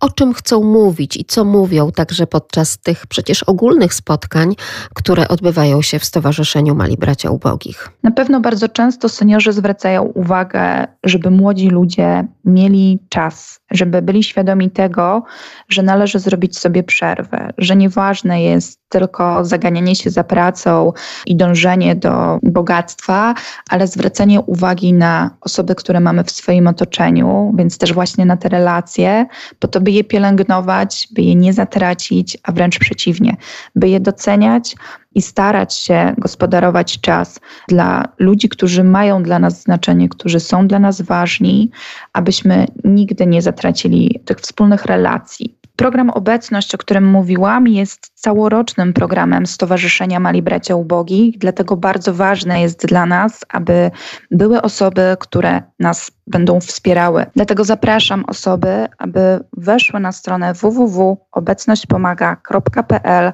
o 0.00 0.10
czym 0.10 0.34
chcą 0.34 0.62
mówić 0.62 1.16
i 1.16 1.24
co 1.24 1.44
mówią 1.44 1.92
także 1.92 2.26
podczas 2.26 2.78
tych 2.78 3.06
przecież 3.06 3.42
ogólnych 3.42 3.94
spotkań, 3.94 4.54
które 4.94 5.28
odbywają 5.28 5.82
się 5.82 5.98
w 5.98 6.04
Stowarzyszeniu 6.04 6.74
Mali 6.74 6.96
Bracia 6.96 7.30
Ubogich? 7.30 7.88
Na 8.02 8.10
pewno 8.10 8.40
bardzo 8.40 8.68
często 8.68 9.08
seniorzy 9.08 9.52
zwracają 9.52 10.02
uwagę, 10.02 10.86
żeby 11.04 11.30
młodzi 11.30 11.68
ludzie 11.68 12.28
mieli 12.44 12.98
czas, 13.08 13.60
żeby 13.70 14.02
byli 14.02 14.24
świadomi 14.24 14.70
tego, 14.70 15.22
że 15.68 15.82
należy 15.82 16.18
zrobić 16.18 16.58
sobie 16.58 16.82
przerwę, 16.82 17.50
że 17.58 17.76
nieważne 17.76 18.42
jest 18.42 18.79
tylko 18.90 19.44
zaganianie 19.44 19.96
się 19.96 20.10
za 20.10 20.24
pracą 20.24 20.92
i 21.26 21.36
dążenie 21.36 21.96
do 21.96 22.38
bogactwa, 22.42 23.34
ale 23.68 23.86
zwracanie 23.86 24.40
uwagi 24.40 24.92
na 24.92 25.30
osoby, 25.40 25.74
które 25.74 26.00
mamy 26.00 26.24
w 26.24 26.30
swoim 26.30 26.66
otoczeniu, 26.66 27.54
więc 27.58 27.78
też 27.78 27.92
właśnie 27.92 28.26
na 28.26 28.36
te 28.36 28.48
relacje, 28.48 29.26
po 29.58 29.68
to, 29.68 29.80
by 29.80 29.90
je 29.90 30.04
pielęgnować, 30.04 31.08
by 31.10 31.22
je 31.22 31.34
nie 31.34 31.52
zatracić, 31.52 32.38
a 32.42 32.52
wręcz 32.52 32.78
przeciwnie, 32.78 33.36
by 33.74 33.88
je 33.88 34.00
doceniać, 34.00 34.76
i 35.14 35.22
starać 35.22 35.74
się 35.74 36.14
gospodarować 36.18 37.00
czas 37.00 37.40
dla 37.68 38.04
ludzi, 38.18 38.48
którzy 38.48 38.84
mają 38.84 39.22
dla 39.22 39.38
nas 39.38 39.62
znaczenie, 39.62 40.08
którzy 40.08 40.40
są 40.40 40.66
dla 40.66 40.78
nas 40.78 41.02
ważni, 41.02 41.70
abyśmy 42.12 42.66
nigdy 42.84 43.26
nie 43.26 43.42
zatracili 43.42 44.20
tych 44.24 44.38
wspólnych 44.38 44.84
relacji. 44.84 45.56
Program 45.76 46.10
Obecność, 46.10 46.74
o 46.74 46.78
którym 46.78 47.06
mówiłam, 47.06 47.68
jest 47.68 48.12
całorocznym 48.20 48.92
programem 48.92 49.46
Stowarzyszenia 49.46 50.20
Mali 50.20 50.42
Bracia 50.42 50.76
Ubogich, 50.76 51.38
dlatego 51.38 51.76
bardzo 51.76 52.14
ważne 52.14 52.60
jest 52.60 52.86
dla 52.86 53.06
nas, 53.06 53.40
aby 53.48 53.90
były 54.30 54.62
osoby, 54.62 55.16
które 55.20 55.62
nas 55.78 56.10
będą 56.26 56.60
wspierały. 56.60 57.26
Dlatego 57.36 57.64
zapraszam 57.64 58.24
osoby, 58.24 58.86
aby 58.98 59.40
weszły 59.56 60.00
na 60.00 60.12
stronę 60.12 60.54
www.obecnośćpomaga.pl, 60.54 63.32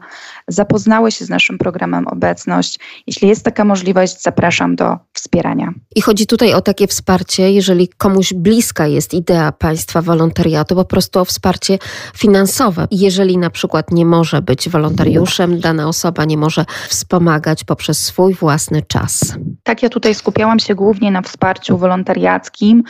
zapoznały 0.48 1.12
się 1.12 1.24
z 1.24 1.28
naszym 1.28 1.58
programem 1.58 2.08
Obecność. 2.08 2.78
Jeśli 3.06 3.28
jest 3.28 3.44
taka 3.44 3.64
możliwość, 3.64 4.22
zapraszam 4.22 4.76
do 4.76 4.98
wspierania. 5.12 5.72
I 5.96 6.00
chodzi 6.00 6.26
tutaj 6.26 6.54
o 6.54 6.60
takie 6.60 6.86
wsparcie, 6.86 7.52
jeżeli 7.52 7.88
komuś 7.88 8.34
bliska 8.34 8.86
jest 8.86 9.14
idea 9.14 9.52
państwa 9.52 10.02
wolontariatu, 10.02 10.74
po 10.74 10.84
prostu 10.84 11.20
o 11.20 11.24
wsparcie 11.24 11.78
finansowe. 12.14 12.88
Jeżeli 12.90 13.38
na 13.38 13.50
przykład 13.50 13.90
nie 13.90 14.06
może 14.06 14.42
być 14.42 14.68
wolontariuszem, 14.76 15.60
dana 15.60 15.88
osoba 15.88 16.24
nie 16.24 16.36
może 16.36 16.64
wspomagać 16.88 17.64
poprzez 17.64 17.98
swój 17.98 18.34
własny 18.34 18.82
czas. 18.82 19.38
Tak, 19.62 19.82
ja 19.82 19.88
tutaj 19.88 20.14
skupiałam 20.14 20.58
się 20.58 20.74
głównie 20.74 21.10
na 21.10 21.22
wsparciu 21.22 21.78
wolontariackim 21.78 22.82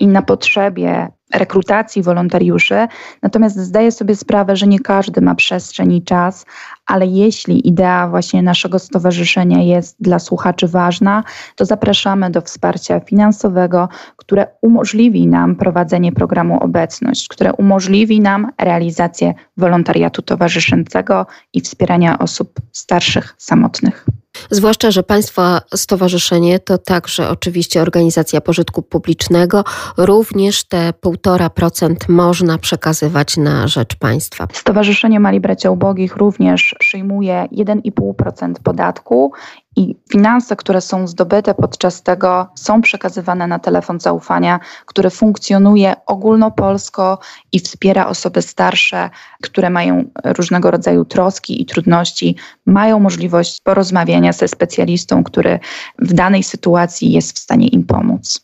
i 0.00 0.06
na 0.06 0.22
potrzebie 0.22 1.08
rekrutacji 1.34 2.02
wolontariuszy. 2.02 2.86
Natomiast 3.22 3.56
zdaję 3.56 3.92
sobie 3.92 4.16
sprawę, 4.16 4.56
że 4.56 4.66
nie 4.66 4.80
każdy 4.80 5.20
ma 5.20 5.34
przestrzeń 5.34 5.92
i 5.92 6.02
czas, 6.02 6.46
ale 6.86 7.06
jeśli 7.06 7.68
idea 7.68 8.08
właśnie 8.08 8.42
naszego 8.42 8.78
stowarzyszenia 8.78 9.62
jest 9.62 9.96
dla 10.00 10.18
słuchaczy 10.18 10.68
ważna, 10.68 11.24
to 11.56 11.64
zapraszamy 11.64 12.30
do 12.30 12.40
wsparcia 12.40 13.00
finansowego, 13.00 13.88
które 14.16 14.46
umożliwi 14.62 15.26
nam 15.26 15.56
prowadzenie 15.56 16.12
programu 16.12 16.58
Obecność, 16.62 17.28
które 17.28 17.52
umożliwi 17.52 18.20
nam 18.20 18.52
realizację 18.58 19.34
wolontariatu 19.56 20.22
towarzyszącego 20.22 21.26
i 21.52 21.60
wspierania 21.60 22.18
osób 22.18 22.60
starszych, 22.72 23.34
samotnych. 23.38 24.06
Zwłaszcza, 24.50 24.90
że 24.90 25.02
Państwa 25.02 25.60
Stowarzyszenie 25.74 26.58
to 26.58 26.78
także 26.78 27.28
oczywiście 27.28 27.82
organizacja 27.82 28.40
pożytku 28.40 28.82
publicznego. 28.82 29.64
Również 29.96 30.64
te 30.64 30.92
1,5% 31.02 31.94
można 32.08 32.58
przekazywać 32.58 33.36
na 33.36 33.68
rzecz 33.68 33.96
państwa. 33.96 34.46
Stowarzyszenie 34.52 35.20
Mali 35.20 35.40
Bracia 35.40 35.70
Ubogich 35.70 36.16
również 36.16 36.76
przyjmuje 36.78 37.48
1,5% 37.52 38.52
podatku 38.62 39.32
i 39.76 39.96
finanse, 40.12 40.56
które 40.56 40.80
są 40.80 41.06
zdobyte 41.06 41.54
podczas 41.54 42.02
tego, 42.02 42.48
są 42.54 42.82
przekazywane 42.82 43.46
na 43.46 43.58
telefon 43.58 44.00
zaufania, 44.00 44.60
który 44.86 45.10
funkcjonuje 45.10 45.94
ogólnopolsko 46.06 47.18
i 47.52 47.60
wspiera 47.60 48.06
osoby 48.06 48.42
starsze, 48.42 49.10
które 49.42 49.70
mają 49.70 50.04
różnego 50.24 50.70
rodzaju 50.70 51.04
troski 51.04 51.62
i 51.62 51.66
trudności, 51.66 52.36
mają 52.66 53.00
możliwość 53.00 53.60
porozmawiania 53.60 54.32
ze 54.32 54.48
specjalistą, 54.48 55.24
który 55.24 55.58
w 55.98 56.12
danej 56.12 56.42
sytuacji 56.42 57.12
jest 57.12 57.36
w 57.36 57.38
stanie 57.38 57.68
im 57.68 57.84
pomóc. 57.84 58.43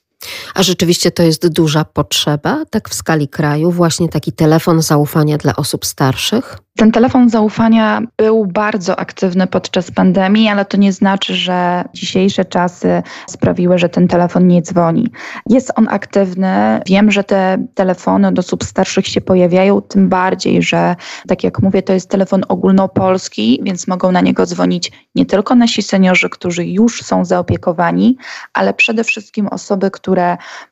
A 0.54 0.62
rzeczywiście 0.62 1.10
to 1.10 1.22
jest 1.22 1.48
duża 1.48 1.84
potrzeba, 1.84 2.64
tak 2.70 2.88
w 2.88 2.94
skali 2.94 3.28
kraju, 3.28 3.70
właśnie 3.70 4.08
taki 4.08 4.32
telefon 4.32 4.82
zaufania 4.82 5.38
dla 5.38 5.56
osób 5.56 5.86
starszych? 5.86 6.58
Ten 6.76 6.92
telefon 6.92 7.28
zaufania 7.28 8.02
był 8.16 8.46
bardzo 8.46 8.98
aktywny 8.98 9.46
podczas 9.46 9.90
pandemii, 9.90 10.48
ale 10.48 10.64
to 10.64 10.76
nie 10.76 10.92
znaczy, 10.92 11.34
że 11.34 11.84
dzisiejsze 11.94 12.44
czasy 12.44 13.02
sprawiły, 13.28 13.78
że 13.78 13.88
ten 13.88 14.08
telefon 14.08 14.46
nie 14.46 14.62
dzwoni. 14.62 15.10
Jest 15.48 15.72
on 15.76 15.88
aktywny. 15.90 16.80
Wiem, 16.86 17.10
że 17.10 17.24
te 17.24 17.66
telefony 17.74 18.32
do 18.32 18.40
osób 18.40 18.64
starszych 18.64 19.06
się 19.06 19.20
pojawiają, 19.20 19.82
tym 19.82 20.08
bardziej, 20.08 20.62
że 20.62 20.96
tak 21.28 21.44
jak 21.44 21.58
mówię, 21.62 21.82
to 21.82 21.92
jest 21.92 22.10
telefon 22.10 22.42
ogólnopolski, 22.48 23.60
więc 23.62 23.88
mogą 23.88 24.12
na 24.12 24.20
niego 24.20 24.46
dzwonić 24.46 24.92
nie 25.14 25.26
tylko 25.26 25.54
nasi 25.54 25.82
seniorzy, 25.82 26.28
którzy 26.30 26.66
już 26.66 27.02
są 27.02 27.24
zaopiekowani, 27.24 28.16
ale 28.52 28.74
przede 28.74 29.04
wszystkim 29.04 29.48
osoby, 29.48 29.90
które 29.90 30.09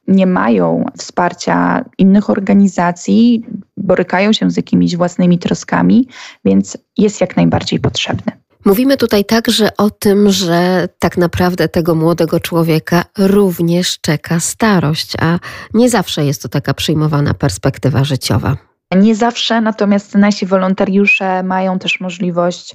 nie 0.08 0.26
mają 0.26 0.84
wsparcia 0.98 1.84
innych 1.98 2.30
organizacji, 2.30 3.46
borykają 3.76 4.32
się 4.32 4.50
z 4.50 4.56
jakimiś 4.56 4.96
własnymi 4.96 5.38
troskami, 5.38 6.08
więc 6.44 6.78
jest 6.96 7.20
jak 7.20 7.36
najbardziej 7.36 7.80
potrzebny. 7.80 8.32
Mówimy 8.64 8.96
tutaj 8.96 9.24
także 9.24 9.76
o 9.76 9.90
tym, 9.90 10.30
że 10.30 10.88
tak 10.98 11.16
naprawdę 11.18 11.68
tego 11.68 11.94
młodego 11.94 12.40
człowieka 12.40 13.04
również 13.18 14.00
czeka 14.00 14.40
starość, 14.40 15.12
a 15.20 15.38
nie 15.74 15.90
zawsze 15.90 16.24
jest 16.24 16.42
to 16.42 16.48
taka 16.48 16.74
przyjmowana 16.74 17.34
perspektywa 17.34 18.04
życiowa. 18.04 18.56
Nie 18.96 19.14
zawsze, 19.14 19.60
natomiast 19.60 20.14
nasi 20.14 20.46
wolontariusze 20.46 21.42
mają 21.42 21.78
też 21.78 22.00
możliwość 22.00 22.74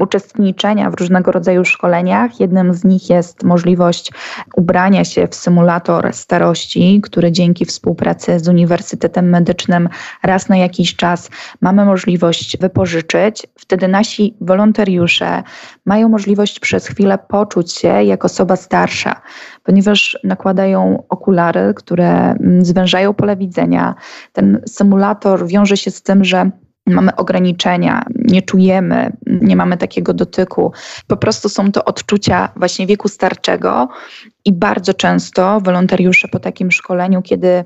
uczestniczenia 0.00 0.90
w 0.90 0.94
różnego 0.94 1.32
rodzaju 1.32 1.64
szkoleniach. 1.64 2.40
Jednym 2.40 2.74
z 2.74 2.84
nich 2.84 3.10
jest 3.10 3.42
możliwość 3.42 4.12
ubrania 4.56 5.04
się 5.04 5.28
w 5.28 5.34
symulator 5.34 6.12
starości, 6.12 7.00
który 7.02 7.32
dzięki 7.32 7.64
współpracy 7.64 8.40
z 8.40 8.48
Uniwersytetem 8.48 9.28
Medycznym 9.28 9.88
raz 10.22 10.48
na 10.48 10.56
jakiś 10.56 10.96
czas 10.96 11.30
mamy 11.60 11.84
możliwość 11.84 12.58
wypożyczyć. 12.58 13.46
Wtedy 13.58 13.88
nasi 13.88 14.36
wolontariusze 14.40 15.42
mają 15.86 16.08
możliwość 16.08 16.60
przez 16.60 16.86
chwilę 16.86 17.18
poczuć 17.28 17.72
się 17.72 17.88
jak 17.88 18.24
osoba 18.24 18.56
starsza, 18.56 19.20
ponieważ 19.64 20.18
nakładają 20.24 21.02
okulary, 21.08 21.74
które 21.76 22.30
mm, 22.30 22.64
zwężają 22.64 23.14
pole 23.14 23.36
widzenia. 23.36 23.94
Ten 24.32 24.62
symulator 24.66 25.46
wiąże 25.46 25.76
się 25.76 25.90
z 25.90 26.02
tym, 26.02 26.24
że 26.24 26.50
mamy 26.86 27.16
ograniczenia, 27.16 28.04
nie 28.14 28.42
czujemy, 28.42 29.12
nie 29.26 29.56
mamy 29.56 29.76
takiego 29.76 30.14
dotyku. 30.14 30.72
Po 31.06 31.16
prostu 31.16 31.48
są 31.48 31.72
to 31.72 31.84
odczucia 31.84 32.48
właśnie 32.56 32.86
wieku 32.86 33.08
starczego 33.08 33.88
i 34.44 34.52
bardzo 34.52 34.94
często 34.94 35.60
wolontariusze 35.60 36.28
po 36.28 36.38
takim 36.38 36.70
szkoleniu, 36.70 37.22
kiedy 37.22 37.64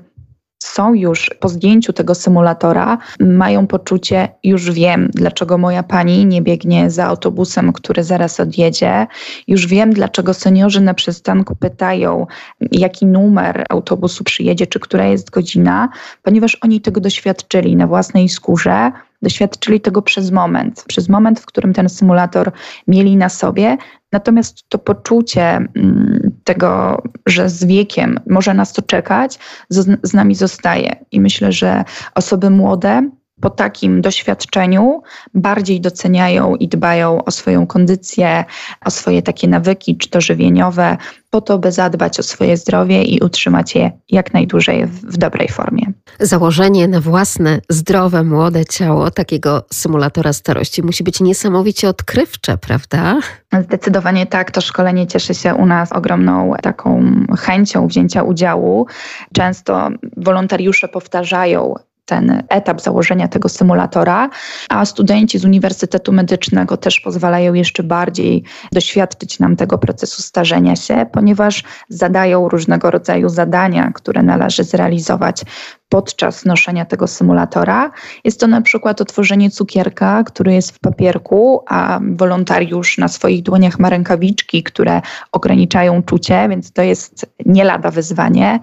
są 0.63 0.93
już 0.93 1.31
po 1.39 1.49
zdjęciu 1.49 1.93
tego 1.93 2.15
symulatora, 2.15 2.97
mają 3.19 3.67
poczucie, 3.67 4.27
już 4.43 4.71
wiem, 4.71 5.09
dlaczego 5.13 5.57
moja 5.57 5.83
pani 5.83 6.25
nie 6.25 6.41
biegnie 6.41 6.89
za 6.91 7.05
autobusem, 7.05 7.73
który 7.73 8.03
zaraz 8.03 8.39
odjedzie. 8.39 9.07
Już 9.47 9.67
wiem, 9.67 9.93
dlaczego 9.93 10.33
seniorzy 10.33 10.81
na 10.81 10.93
przystanku 10.93 11.55
pytają, 11.55 12.27
jaki 12.71 13.05
numer 13.05 13.65
autobusu 13.69 14.23
przyjedzie, 14.23 14.67
czy 14.67 14.79
która 14.79 15.05
jest 15.05 15.29
godzina, 15.29 15.89
ponieważ 16.23 16.57
oni 16.61 16.81
tego 16.81 17.01
doświadczyli 17.01 17.75
na 17.75 17.87
własnej 17.87 18.29
skórze, 18.29 18.91
doświadczyli 19.25 19.81
tego 19.81 20.01
przez 20.01 20.31
moment, 20.31 20.83
przez 20.87 21.09
moment, 21.09 21.39
w 21.39 21.45
którym 21.45 21.73
ten 21.73 21.89
symulator 21.89 22.51
mieli 22.87 23.17
na 23.17 23.29
sobie. 23.29 23.77
Natomiast 24.11 24.69
to 24.69 24.77
poczucie 24.77 25.43
mm, 25.43 26.31
tego, 26.43 27.01
że 27.25 27.49
z 27.49 27.65
wiekiem 27.65 28.19
może 28.29 28.53
nas 28.53 28.73
to 28.73 28.81
czekać, 28.81 29.39
z, 29.69 30.13
nami 30.13 30.35
zostaje. 30.35 30.95
I 31.11 31.21
myślę, 31.21 31.51
że 31.51 31.83
osoby 32.15 32.49
młode 32.49 33.09
po 33.41 33.49
takim 33.49 34.01
doświadczeniu 34.01 35.01
bardziej 35.33 35.81
doceniają 35.81 36.55
i 36.55 36.67
dbają 36.67 37.23
o 37.23 37.31
swoją 37.31 37.67
kondycję, 37.67 38.45
o 38.85 38.91
swoje 38.91 39.21
takie 39.21 39.47
nawyki, 39.47 39.97
czy 39.97 40.09
to 40.09 40.21
żywieniowe, 40.21 40.97
po 41.29 41.41
to, 41.41 41.59
by 41.59 41.71
zadbać 41.71 42.19
o 42.19 42.23
swoje 42.23 42.57
zdrowie 42.57 43.03
i 43.03 43.19
utrzymać 43.19 43.75
je 43.75 43.91
jak 44.09 44.33
najdłużej 44.33 44.85
w, 44.85 45.17
dobrej 45.17 45.49
formie. 45.49 45.83
Założenie 46.19 46.87
na 46.87 47.01
własne, 47.01 47.61
zdrowe, 47.69 48.23
młode 48.23 48.65
ciało 48.65 49.11
takiego 49.11 49.65
symulatora 49.73 50.33
starości 50.33 50.83
musi 50.83 51.03
być 51.03 51.21
niesamowicie 51.21 51.89
odkrywcze, 51.89 52.57
prawda? 52.57 53.19
Zdecydowanie 53.63 54.25
tak. 54.25 54.51
To 54.51 54.61
szkolenie 54.61 55.07
cieszy 55.07 55.33
się 55.33 55.55
u 55.55 55.65
nas 55.65 55.91
ogromną 55.91 56.53
taką 56.61 57.03
chęcią 57.39 57.87
wzięcia 57.87 58.23
udziału. 58.23 58.87
Często 59.33 59.89
wolontariusze 60.17 60.87
powtarzają 60.87 61.75
ten 62.05 62.43
etap 62.49 62.81
założenia 62.81 63.27
tego 63.27 63.49
symulatora, 63.49 64.29
a 64.69 64.85
studenci 64.85 65.39
z 65.39 65.45
Uniwersytetu 65.45 66.11
Medycznego 66.11 66.77
też 66.77 66.99
pozwalają 66.99 67.53
jeszcze 67.53 67.83
bardziej 67.83 68.43
doświadczyć 68.71 69.39
nam 69.39 69.55
tego 69.55 69.77
procesu 69.77 70.21
starzenia 70.21 70.75
się, 70.75 71.05
ponieważ 71.11 71.63
zadają 71.89 72.49
różnego 72.49 72.91
rodzaju 72.91 73.29
zadania, 73.29 73.91
które 73.91 74.23
należy 74.23 74.63
zrealizować 74.63 75.43
podczas 75.89 76.45
noszenia 76.45 76.85
tego 76.85 77.07
symulatora. 77.07 77.91
Jest 78.23 78.39
to 78.39 78.47
na 78.47 78.61
przykład 78.61 79.01
otworzenie 79.01 79.49
cukierka, 79.49 80.23
który 80.23 80.53
jest 80.53 80.71
w 80.71 80.79
papierku, 80.79 81.63
a 81.67 81.99
wolontariusz 82.11 82.97
na 82.97 83.07
swoich 83.07 83.43
dłoniach 83.43 83.79
ma 83.79 83.89
rękawiczki, 83.89 84.63
które 84.63 85.01
ograniczają 85.31 86.03
czucie, 86.03 86.49
więc 86.49 86.71
to 86.71 86.81
jest 86.81 87.25
nie 87.45 87.63
lada 87.63 87.91
wyzwanie. 87.91 88.59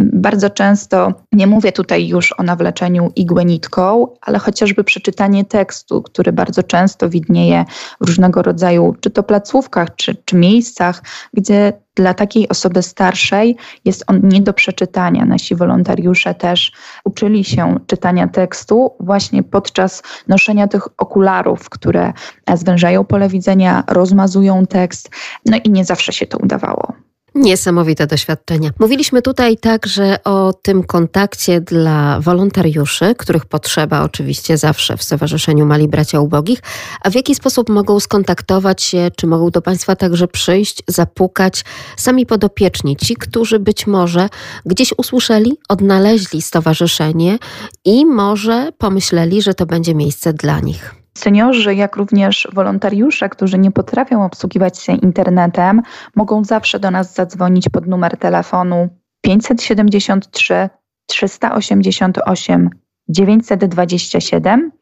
Bardzo 0.00 0.50
często, 0.50 1.12
nie 1.32 1.46
mówię 1.46 1.72
tutaj 1.72 2.08
już 2.08 2.32
o 2.32 2.42
nawleczeniu 2.42 3.12
igłę 3.16 3.44
nitką, 3.44 4.08
ale 4.20 4.38
chociażby 4.38 4.84
przeczytanie 4.84 5.44
tekstu, 5.44 6.02
który 6.02 6.32
bardzo 6.32 6.62
często 6.62 7.08
widnieje 7.08 7.64
w 8.00 8.06
różnego 8.06 8.42
rodzaju, 8.42 8.94
czy 9.00 9.10
to 9.10 9.22
placówkach, 9.22 9.96
czy, 9.96 10.16
czy 10.24 10.36
miejscach, 10.36 11.02
gdzie 11.32 11.72
dla 11.94 12.14
takiej 12.14 12.48
osoby 12.48 12.82
starszej 12.82 13.56
jest 13.84 14.04
on 14.06 14.20
nie 14.22 14.40
do 14.40 14.52
przeczytania. 14.52 15.24
Nasi 15.24 15.56
wolontariusze 15.56 16.34
też 16.34 16.72
uczyli 17.04 17.44
się 17.44 17.78
czytania 17.86 18.28
tekstu 18.28 18.96
właśnie 19.00 19.42
podczas 19.42 20.02
noszenia 20.28 20.68
tych 20.68 20.88
okularów, 20.98 21.70
które 21.70 22.12
zwężają 22.54 23.04
pole 23.04 23.28
widzenia, 23.28 23.84
rozmazują 23.88 24.66
tekst, 24.66 25.10
no 25.46 25.56
i 25.64 25.70
nie 25.70 25.84
zawsze 25.84 26.12
się 26.12 26.26
to 26.26 26.38
udawało. 26.38 27.03
Niesamowite 27.34 28.06
doświadczenia. 28.06 28.70
Mówiliśmy 28.78 29.22
tutaj 29.22 29.56
także 29.56 30.24
o 30.24 30.52
tym 30.52 30.82
kontakcie 30.82 31.60
dla 31.60 32.20
wolontariuszy, 32.20 33.14
których 33.18 33.46
potrzeba 33.46 34.02
oczywiście 34.02 34.58
zawsze 34.58 34.96
w 34.96 35.02
Stowarzyszeniu 35.02 35.66
Mali 35.66 35.88
Bracia 35.88 36.20
Ubogich. 36.20 36.58
A 37.00 37.10
w 37.10 37.14
jaki 37.14 37.34
sposób 37.34 37.68
mogą 37.68 38.00
skontaktować 38.00 38.82
się, 38.82 39.10
czy 39.16 39.26
mogą 39.26 39.50
do 39.50 39.62
Państwa 39.62 39.96
także 39.96 40.28
przyjść, 40.28 40.82
zapukać 40.88 41.64
sami 41.96 42.26
podopieczni, 42.26 42.96
ci, 42.96 43.16
którzy 43.16 43.58
być 43.58 43.86
może 43.86 44.28
gdzieś 44.66 44.94
usłyszeli, 44.96 45.52
odnaleźli 45.68 46.42
stowarzyszenie 46.42 47.38
i 47.84 48.06
może 48.06 48.72
pomyśleli, 48.78 49.42
że 49.42 49.54
to 49.54 49.66
będzie 49.66 49.94
miejsce 49.94 50.32
dla 50.32 50.60
nich. 50.60 51.03
Seniorzy, 51.18 51.74
jak 51.74 51.96
również 51.96 52.48
wolontariusze, 52.52 53.28
którzy 53.28 53.58
nie 53.58 53.70
potrafią 53.70 54.24
obsługiwać 54.24 54.78
się 54.78 54.92
internetem, 54.92 55.82
mogą 56.14 56.44
zawsze 56.44 56.80
do 56.80 56.90
nas 56.90 57.14
zadzwonić 57.14 57.68
pod 57.68 57.86
numer 57.86 58.16
telefonu 58.16 58.88
573 59.20 60.68
388 61.06 62.70
927. 63.08 64.72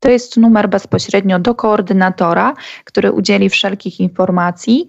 To 0.00 0.10
jest 0.10 0.36
numer 0.36 0.68
bezpośrednio 0.68 1.38
do 1.38 1.54
koordynatora, 1.54 2.54
który 2.84 3.12
udzieli 3.12 3.50
wszelkich 3.50 4.00
informacji. 4.00 4.88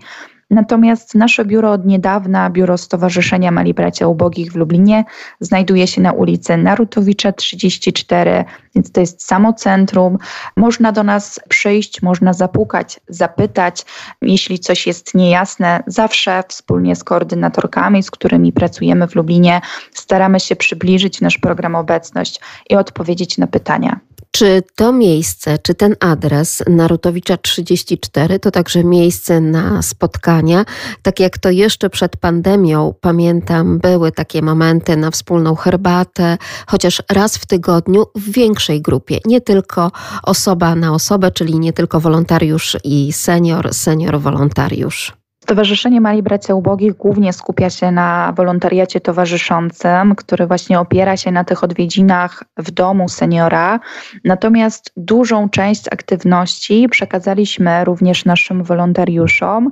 Natomiast 0.51 1.15
nasze 1.15 1.45
biuro 1.45 1.71
od 1.71 1.85
niedawna, 1.85 2.49
biuro 2.49 2.77
Stowarzyszenia 2.77 3.51
Mali 3.51 3.73
Bracia 3.73 4.07
Ubogich 4.07 4.51
w 4.51 4.55
Lublinie, 4.55 5.03
znajduje 5.39 5.87
się 5.87 6.01
na 6.01 6.11
ulicy 6.11 6.57
Narutowicza 6.57 7.31
34, 7.31 8.45
więc 8.75 8.91
to 8.91 9.01
jest 9.01 9.25
samo 9.25 9.53
centrum. 9.53 10.17
Można 10.57 10.91
do 10.91 11.03
nas 11.03 11.39
przyjść, 11.49 12.01
można 12.01 12.33
zapukać, 12.33 12.99
zapytać, 13.07 13.85
jeśli 14.21 14.59
coś 14.59 14.87
jest 14.87 15.15
niejasne. 15.15 15.83
Zawsze 15.87 16.43
wspólnie 16.47 16.95
z 16.95 17.03
koordynatorkami, 17.03 18.03
z 18.03 18.11
którymi 18.11 18.53
pracujemy 18.53 19.07
w 19.07 19.15
Lublinie, 19.15 19.61
staramy 19.93 20.39
się 20.39 20.55
przybliżyć 20.55 21.21
nasz 21.21 21.37
program 21.37 21.75
Obecność 21.75 22.41
i 22.69 22.75
odpowiedzieć 22.75 23.37
na 23.37 23.47
pytania. 23.47 23.99
Czy 24.31 24.63
to 24.75 24.91
miejsce, 24.91 25.57
czy 25.57 25.75
ten 25.75 25.95
adres 25.99 26.63
Narutowicza 26.69 27.37
34 27.37 28.39
to 28.39 28.51
także 28.51 28.83
miejsce 28.83 29.41
na 29.41 29.81
spotkania? 29.81 30.65
Tak 31.01 31.19
jak 31.19 31.37
to 31.37 31.49
jeszcze 31.49 31.89
przed 31.89 32.17
pandemią, 32.17 32.93
pamiętam, 33.01 33.79
były 33.79 34.11
takie 34.11 34.41
momenty 34.41 34.97
na 34.97 35.11
wspólną 35.11 35.55
herbatę, 35.55 36.37
chociaż 36.67 37.03
raz 37.09 37.37
w 37.37 37.45
tygodniu 37.45 38.05
w 38.15 38.31
większej 38.31 38.81
grupie, 38.81 39.19
nie 39.25 39.41
tylko 39.41 39.91
osoba 40.23 40.75
na 40.75 40.93
osobę, 40.93 41.31
czyli 41.31 41.59
nie 41.59 41.73
tylko 41.73 41.99
wolontariusz 41.99 42.77
i 42.83 43.13
senior, 43.13 43.73
senior 43.73 44.19
wolontariusz. 44.19 45.20
Stowarzyszenie 45.51 46.01
Mali 46.01 46.23
Bracia 46.23 46.55
Ubogich 46.55 46.93
głównie 46.93 47.33
skupia 47.33 47.69
się 47.69 47.91
na 47.91 48.33
wolontariacie 48.37 49.01
towarzyszącym, 49.01 50.15
który 50.15 50.47
właśnie 50.47 50.79
opiera 50.79 51.17
się 51.17 51.31
na 51.31 51.43
tych 51.43 51.63
odwiedzinach 51.63 52.43
w 52.57 52.71
domu 52.71 53.09
seniora. 53.09 53.79
Natomiast 54.23 54.91
dużą 54.97 55.49
część 55.49 55.87
aktywności 55.87 56.87
przekazaliśmy 56.89 57.85
również 57.85 58.25
naszym 58.25 58.63
wolontariuszom, 58.63 59.71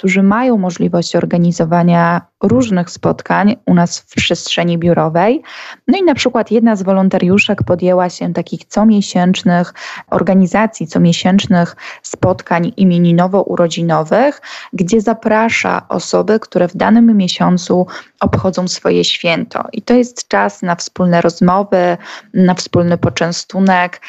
którzy 0.00 0.22
mają 0.22 0.58
możliwość 0.58 1.16
organizowania 1.16 2.20
różnych 2.42 2.90
spotkań 2.90 3.56
u 3.66 3.74
nas 3.74 3.98
w 3.98 4.14
przestrzeni 4.14 4.78
biurowej. 4.78 5.42
No 5.88 5.98
i 5.98 6.02
na 6.02 6.14
przykład 6.14 6.50
jedna 6.50 6.76
z 6.76 6.82
wolontariuszek 6.82 7.62
podjęła 7.62 8.10
się 8.10 8.32
takich 8.32 8.64
comiesięcznych 8.64 9.74
organizacji, 10.10 10.86
comiesięcznych 10.86 11.76
spotkań 12.02 12.72
imieninowo-urodzinowych, 12.76 14.40
gdzie 14.72 15.00
zaprasza 15.00 15.88
osoby, 15.88 16.40
które 16.40 16.68
w 16.68 16.76
danym 16.76 17.16
miesiącu 17.16 17.86
obchodzą 18.20 18.68
swoje 18.68 19.04
święto. 19.04 19.64
I 19.72 19.82
to 19.82 19.94
jest 19.94 20.28
czas 20.28 20.62
na 20.62 20.74
wspólne 20.76 21.20
rozmowy, 21.20 21.96
na 22.34 22.54
wspólny 22.54 22.98
poczęstunek, 22.98 24.00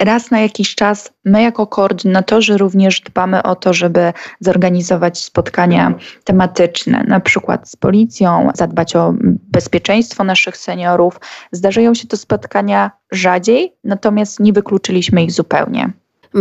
raz 0.00 0.30
na 0.30 0.40
jakiś 0.40 0.74
czas 0.74 1.12
my 1.24 1.42
jako 1.42 1.66
koordynatorzy 1.66 2.58
również 2.58 3.00
dbamy 3.00 3.42
o 3.42 3.54
to, 3.54 3.72
żeby 3.74 4.12
zorganizować 4.40 5.24
spotkania 5.24 5.94
tematyczne, 6.24 7.04
na 7.08 7.20
przykład 7.20 7.70
z 7.70 7.76
policją, 7.76 8.50
zadbać 8.54 8.96
o 8.96 9.14
bezpieczeństwo 9.52 10.24
naszych 10.24 10.56
seniorów. 10.56 11.20
Zdarzają 11.52 11.94
się 11.94 12.08
to 12.08 12.16
spotkania 12.16 12.90
rzadziej, 13.12 13.72
natomiast 13.84 14.40
nie 14.40 14.52
wykluczyliśmy 14.52 15.24
ich 15.24 15.32
zupełnie. 15.32 15.92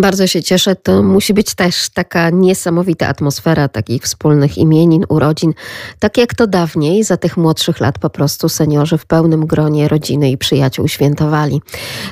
Bardzo 0.01 0.27
się 0.27 0.43
cieszę. 0.43 0.75
To 0.75 1.03
musi 1.03 1.33
być 1.33 1.55
też 1.55 1.89
taka 1.89 2.29
niesamowita 2.29 3.07
atmosfera 3.07 3.67
takich 3.67 4.03
wspólnych 4.03 4.57
imienin, 4.57 5.05
urodzin. 5.09 5.53
Tak 5.99 6.17
jak 6.17 6.35
to 6.35 6.47
dawniej, 6.47 7.03
za 7.03 7.17
tych 7.17 7.37
młodszych 7.37 7.79
lat 7.79 7.99
po 7.99 8.09
prostu 8.09 8.49
seniorzy 8.49 8.97
w 8.97 9.05
pełnym 9.05 9.45
gronie 9.45 9.87
rodziny 9.87 10.31
i 10.31 10.37
przyjaciół 10.37 10.87
świętowali. 10.87 11.61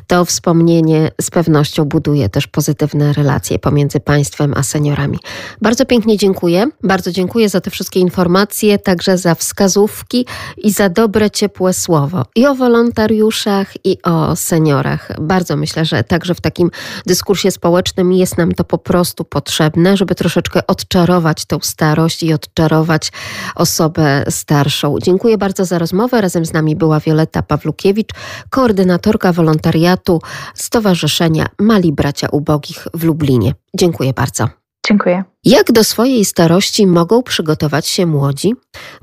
To 0.08 0.26
wspomnienie 0.26 1.12
z 1.22 1.32
pewnością 1.32 1.86
buduje 1.86 2.30
też 2.30 2.48
pozytywne 2.48 3.14
relacje 3.14 3.60
pomiędzy 3.60 4.00
państwem 4.00 4.54
a 4.58 4.64
seniorami. 4.64 5.20
Bardzo 5.62 5.86
pięknie 5.86 6.18
dziękuję. 6.18 6.68
Bardzo 6.84 7.12
dziękuję 7.12 7.50
za 7.50 7.62
te 7.62 7.72
wszystkie 7.72 8.00
informacje, 8.00 8.80
także 8.80 9.18
za 9.18 9.36
wskazówki 9.36 10.26
i 10.58 10.72
za 10.72 10.90
dobre, 10.90 11.32
ciepłe 11.32 11.74
słowo. 11.74 12.26
I 12.36 12.46
o 12.46 12.56
wolontariuszach, 12.56 13.86
i 13.86 13.98
o 14.04 14.36
seniorach. 14.36 15.10
Bardzo 15.22 15.56
myślę, 15.56 15.86
że 15.86 16.04
także 16.04 16.36
w 16.36 16.42
takim 16.42 16.72
dyskursie 17.06 17.52
społecznym 17.52 17.75
społecznym 17.76 18.14
jest 18.14 18.38
nam 18.38 18.52
to 18.52 18.64
po 18.64 18.78
prostu 18.78 19.26
potrzebne, 19.26 19.98
żeby 19.98 20.16
troszeczkę 20.16 20.68
odczarować 20.68 21.46
tą 21.46 21.60
starość 21.62 22.24
i 22.24 22.34
odczarować 22.34 23.12
osobę 23.56 24.26
starszą. 24.30 24.96
Dziękuję 25.04 25.38
bardzo 25.38 25.66
za 25.66 25.80
rozmowę. 25.80 26.22
Razem 26.22 26.46
z 26.46 26.54
nami 26.54 26.76
była 26.76 27.00
Wioletta 27.00 27.42
Pawlukiewicz, 27.44 28.10
koordynatorka 28.50 29.34
wolontariatu 29.34 30.22
Stowarzyszenia 30.54 31.46
Mali 31.60 31.92
Bracia 31.94 32.28
Ubogich 32.32 32.88
w 32.94 33.04
Lublinie. 33.04 33.54
Dziękuję 33.78 34.14
bardzo. 34.14 34.48
Dziękuję. 34.88 35.24
Jak 35.46 35.72
do 35.72 35.84
swojej 35.84 36.26
starości 36.26 36.88
mogą 36.88 37.24
przygotować 37.24 37.88
się 37.88 38.06
młodzi? 38.06 38.54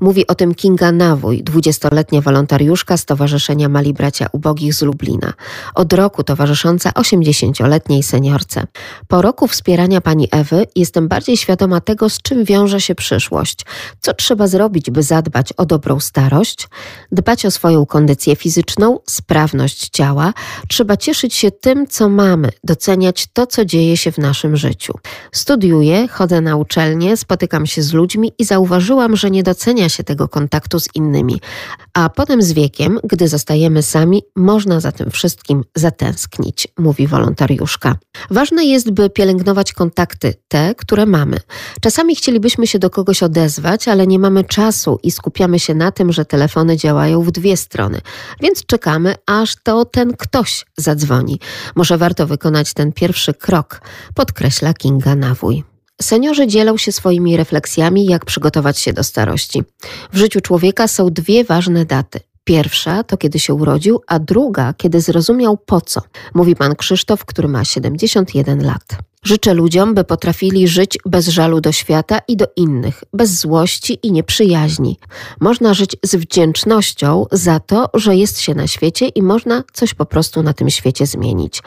Mówi 0.01 0.27
o 0.27 0.35
tym 0.35 0.55
Kinga 0.55 0.93
Nawój, 0.93 1.43
dwudziestoletnia 1.43 2.21
wolontariuszka 2.21 2.97
Stowarzyszenia 2.97 3.69
Mali 3.69 3.95
Bracia 3.95 4.27
Ubogich 4.33 4.75
z 4.75 4.83
Lublina. 4.83 5.33
Od 5.75 5.93
roku 5.93 6.25
towarzysząca 6.25 6.95
osiemdziesięcioletniej 6.95 8.03
seniorce. 8.03 8.67
Po 9.09 9.23
roku 9.23 9.49
wspierania 9.49 10.01
pani 10.01 10.29
Ewy 10.31 10.67
jestem 10.77 11.09
bardziej 11.09 11.37
świadoma 11.37 11.81
tego, 11.81 12.11
z 12.11 12.23
czym 12.23 12.45
wiąże 12.45 12.81
się 12.81 12.95
przyszłość. 12.95 13.61
Co 14.01 14.15
trzeba 14.15 14.47
zrobić, 14.47 14.91
by 14.91 15.03
zadbać 15.03 15.53
o 15.53 15.67
dobrą 15.67 16.01
starość? 16.01 16.69
Dbać 17.13 17.47
o 17.47 17.51
swoją 17.51 17.87
kondycję 17.87 18.37
fizyczną, 18.37 18.99
sprawność 19.11 19.89
ciała. 19.89 20.33
Trzeba 20.69 20.97
cieszyć 20.97 21.35
się 21.35 21.51
tym, 21.51 21.87
co 21.87 22.09
mamy, 22.09 22.51
doceniać 22.65 23.27
to, 23.33 23.47
co 23.47 23.65
dzieje 23.65 23.97
się 23.97 24.13
w 24.13 24.19
naszym 24.19 24.57
życiu. 24.57 24.95
Studiuję, 25.33 26.09
chodzę 26.09 26.32
na 26.41 26.57
uczelnię, 26.57 27.17
spotykam 27.17 27.67
się 27.67 27.83
z 27.83 27.93
ludźmi 27.93 28.33
i 28.39 28.45
zauważyłam, 28.45 29.17
że 29.17 29.31
nie 29.31 29.43
docenia 29.43 29.89
się 29.89 30.05
tego 30.05 30.29
kontaktu 30.29 30.81
z 30.81 30.89
innymi. 30.95 31.41
A 31.95 32.09
potem 32.09 32.43
z 32.43 32.53
wiekiem, 32.53 32.99
gdy 33.05 33.29
zostajemy 33.29 33.83
sami, 33.83 34.23
można 34.37 34.81
za 34.81 34.93
tym 34.93 35.11
wszystkim 35.11 35.65
zatęsknić, 35.75 36.69
mówi 36.79 37.07
wolontariuszka. 37.07 37.97
Ważne 38.31 38.65
jest, 38.65 38.91
by 38.91 39.11
pielęgnować 39.11 39.73
kontakty, 39.73 40.35
te, 40.49 40.75
które 40.75 41.07
mamy. 41.07 41.37
Czasami 41.81 42.17
chcielibyśmy 42.17 42.67
się 42.67 42.79
do 42.79 42.91
kogoś 42.91 43.23
odezwać, 43.23 43.89
ale 43.89 44.07
nie 44.07 44.19
mamy 44.19 44.45
czasu 44.45 44.99
i 45.03 45.11
skupiamy 45.11 45.59
się 45.59 45.75
na 45.75 45.93
tym, 45.93 46.13
że 46.13 46.25
telefony 46.25 46.77
działają 46.77 47.23
w 47.23 47.31
dwie 47.31 47.57
strony. 47.57 48.01
Więc 48.41 48.67
czekamy, 48.67 49.15
aż 49.27 49.57
to 49.63 49.85
ten 49.85 50.17
ktoś 50.17 50.65
zadzwoni. 50.77 51.41
Może 51.75 51.99
warto 51.99 52.27
wykonać 52.27 52.75
ten 52.75 52.93
pierwszy 52.93 53.35
krok, 53.35 53.81
podkreśla 54.15 54.75
Kinga 54.75 55.15
Nawój. 55.15 55.72
Seniorzy 56.03 56.47
dzielą 56.47 56.77
się 56.77 56.93
swoimi 56.93 57.37
refleksjami, 57.37 58.07
jak 58.07 58.25
przygotować 58.25 58.79
się 58.79 58.93
do 58.93 59.05
starości. 59.05 59.63
W 60.13 60.19
życiu 60.19 60.41
człowieka 60.41 60.89
są 60.89 61.11
dwie 61.11 61.45
ważne 61.45 61.85
daty. 61.85 62.21
Pierwsza 62.45 63.05
to 63.05 63.17
kiedy 63.17 63.39
się 63.39 63.55
urodził, 63.55 64.01
a 64.07 64.19
druga 64.19 64.75
kiedy 64.77 65.01
zrozumiał 65.01 65.57
po 65.57 65.81
co, 65.81 66.01
mówi 66.35 66.57
pan 66.57 66.77
Krzysztof, 66.77 67.25
który 67.25 67.49
ma 67.49 67.65
71 67.65 68.67
lat. 68.67 69.12
Życzę 69.25 69.55
ludziom, 69.55 69.95
by 69.95 70.05
potrafili 70.05 70.69
żyć 70.69 70.99
bez 71.07 71.29
żalu 71.29 71.61
do 71.61 71.73
świata 71.73 72.21
i 72.29 72.37
do 72.37 72.47
innych, 72.57 73.05
bez 73.13 73.41
złości 73.41 73.99
i 74.03 74.13
nieprzyjaźni. 74.13 74.99
Można 75.41 75.75
żyć 75.75 75.97
z 76.03 76.17
wdzięcznością 76.17 77.27
za 77.33 77.61
to, 77.61 77.91
że 77.95 78.17
jest 78.17 78.41
się 78.41 78.55
na 78.55 78.67
świecie 78.67 79.09
i 79.09 79.23
można 79.23 79.65
coś 79.73 79.95
po 79.95 80.07
prostu 80.07 80.43
na 80.43 80.53
tym 80.53 80.71
świecie 80.71 81.07
zmienić. 81.07 81.63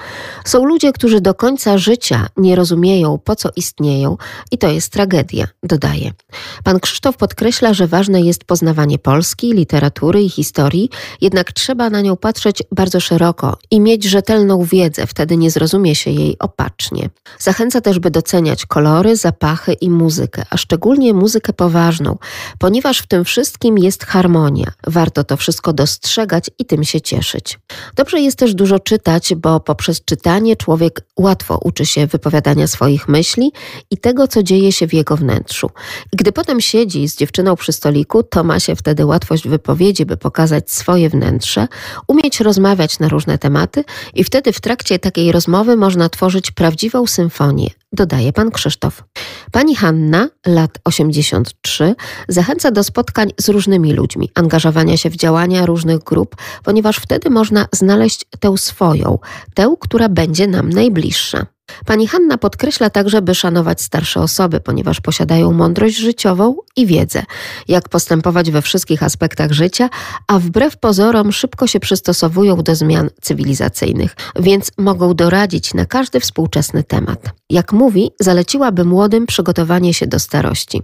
Są 0.45 0.65
ludzie, 0.65 0.93
którzy 0.93 1.21
do 1.21 1.33
końca 1.33 1.77
życia 1.77 2.27
nie 2.37 2.55
rozumieją, 2.55 3.19
po 3.23 3.35
co 3.35 3.49
istnieją, 3.55 4.17
i 4.51 4.57
to 4.57 4.71
jest 4.71 4.91
tragedia, 4.91 5.47
dodaje. 5.63 6.11
Pan 6.63 6.79
Krzysztof 6.79 7.17
podkreśla, 7.17 7.73
że 7.73 7.87
ważne 7.87 8.21
jest 8.21 8.43
poznawanie 8.43 8.99
Polski, 8.99 9.53
literatury 9.53 10.23
i 10.23 10.29
historii, 10.29 10.89
jednak 11.21 11.51
trzeba 11.51 11.89
na 11.89 12.01
nią 12.01 12.17
patrzeć 12.17 12.63
bardzo 12.71 12.99
szeroko 12.99 13.57
i 13.71 13.79
mieć 13.79 14.03
rzetelną 14.03 14.63
wiedzę, 14.63 15.07
wtedy 15.07 15.37
nie 15.37 15.51
zrozumie 15.51 15.95
się 15.95 16.11
jej 16.11 16.39
opacznie. 16.39 17.09
Zachęca 17.45 17.81
też, 17.81 17.99
by 17.99 18.11
doceniać 18.11 18.65
kolory, 18.65 19.15
zapachy 19.15 19.73
i 19.73 19.89
muzykę, 19.89 20.43
a 20.49 20.57
szczególnie 20.57 21.13
muzykę 21.13 21.53
poważną, 21.53 22.17
ponieważ 22.59 22.99
w 22.99 23.07
tym 23.07 23.25
wszystkim 23.25 23.77
jest 23.77 24.05
harmonia. 24.05 24.71
Warto 24.87 25.23
to 25.23 25.37
wszystko 25.37 25.73
dostrzegać 25.73 26.49
i 26.59 26.65
tym 26.65 26.83
się 26.83 27.01
cieszyć. 27.01 27.59
Dobrze 27.95 28.19
jest 28.19 28.37
też 28.37 28.53
dużo 28.53 28.79
czytać, 28.79 29.35
bo 29.35 29.59
poprzez 29.59 30.05
czytanie 30.05 30.55
człowiek 30.55 31.01
łatwo 31.17 31.59
uczy 31.63 31.85
się 31.85 32.07
wypowiadania 32.07 32.67
swoich 32.67 33.07
myśli 33.07 33.51
i 33.91 33.97
tego, 33.97 34.27
co 34.27 34.43
dzieje 34.43 34.71
się 34.71 34.87
w 34.87 34.93
jego 34.93 35.17
wnętrzu. 35.17 35.69
I 36.13 36.17
gdy 36.17 36.31
potem 36.31 36.61
siedzi 36.61 37.07
z 37.07 37.15
dziewczyną 37.15 37.55
przy 37.55 37.73
stoliku, 37.73 38.23
to 38.23 38.43
ma 38.43 38.59
się 38.59 38.75
wtedy 38.75 39.05
łatwość 39.05 39.47
wypowiedzi, 39.47 40.05
by 40.05 40.17
pokazać 40.17 40.71
swoje 40.71 41.09
wnętrze, 41.09 41.67
umieć 42.07 42.39
rozmawiać 42.39 42.99
na 42.99 43.09
różne 43.09 43.37
tematy 43.37 43.83
i 44.13 44.23
wtedy 44.23 44.53
w 44.53 44.61
trakcie 44.61 44.99
takiej 44.99 45.31
rozmowy 45.31 45.75
można 45.75 46.09
tworzyć 46.09 46.51
prawdziwą 46.51 47.07
symfonię 47.07 47.34
symfonię, 47.35 47.69
dodaje 47.91 48.33
pan 48.33 48.51
Krzysztof. 48.51 49.03
Pani 49.51 49.75
Hanna, 49.75 50.29
lat 50.45 50.79
83, 50.83 51.95
zachęca 52.27 52.71
do 52.71 52.83
spotkań 52.83 53.31
z 53.37 53.49
różnymi 53.49 53.93
ludźmi, 53.93 54.29
angażowania 54.35 54.97
się 54.97 55.09
w 55.09 55.15
działania 55.15 55.65
różnych 55.65 55.99
grup, 55.99 56.35
ponieważ 56.63 56.97
wtedy 56.97 57.29
można 57.29 57.67
znaleźć 57.71 58.25
tę 58.39 58.57
swoją, 58.57 59.19
tę, 59.53 59.75
która 59.79 60.09
będzie 60.09 60.47
nam 60.47 60.69
najbliższa. 60.69 61.45
Pani 61.85 62.07
Hanna 62.07 62.37
podkreśla 62.37 62.89
także, 62.89 63.21
by 63.21 63.35
szanować 63.35 63.81
starsze 63.81 64.21
osoby, 64.21 64.59
ponieważ 64.59 65.01
posiadają 65.01 65.51
mądrość 65.51 65.97
życiową 65.97 66.55
i 66.75 66.85
wiedzę, 66.85 67.23
jak 67.67 67.89
postępować 67.89 68.51
we 68.51 68.61
wszystkich 68.61 69.03
aspektach 69.03 69.51
życia, 69.51 69.89
a 70.27 70.39
wbrew 70.39 70.77
pozorom 70.77 71.31
szybko 71.31 71.67
się 71.67 71.79
przystosowują 71.79 72.55
do 72.63 72.75
zmian 72.75 73.09
cywilizacyjnych, 73.21 74.15
więc 74.39 74.71
mogą 74.77 75.13
doradzić 75.13 75.73
na 75.73 75.85
każdy 75.85 76.19
współczesny 76.19 76.83
temat. 76.83 77.19
Jak 77.49 77.73
mówi, 77.73 77.84
zaleciłaby 78.19 78.85
młodym 78.85 79.25
przygotowanie 79.25 79.93
się 79.93 80.07
do 80.07 80.19
starości. 80.19 80.81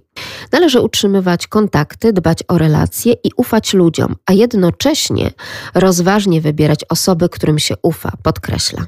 Należy 0.51 0.81
utrzymywać 0.81 1.47
kontakty, 1.47 2.13
dbać 2.13 2.39
o 2.47 2.57
relacje 2.57 3.13
i 3.13 3.31
ufać 3.37 3.73
ludziom, 3.73 4.15
a 4.25 4.33
jednocześnie 4.33 5.31
rozważnie 5.73 6.41
wybierać 6.41 6.85
osoby, 6.89 7.29
którym 7.29 7.59
się 7.59 7.75
ufa, 7.81 8.11
podkreśla. 8.23 8.85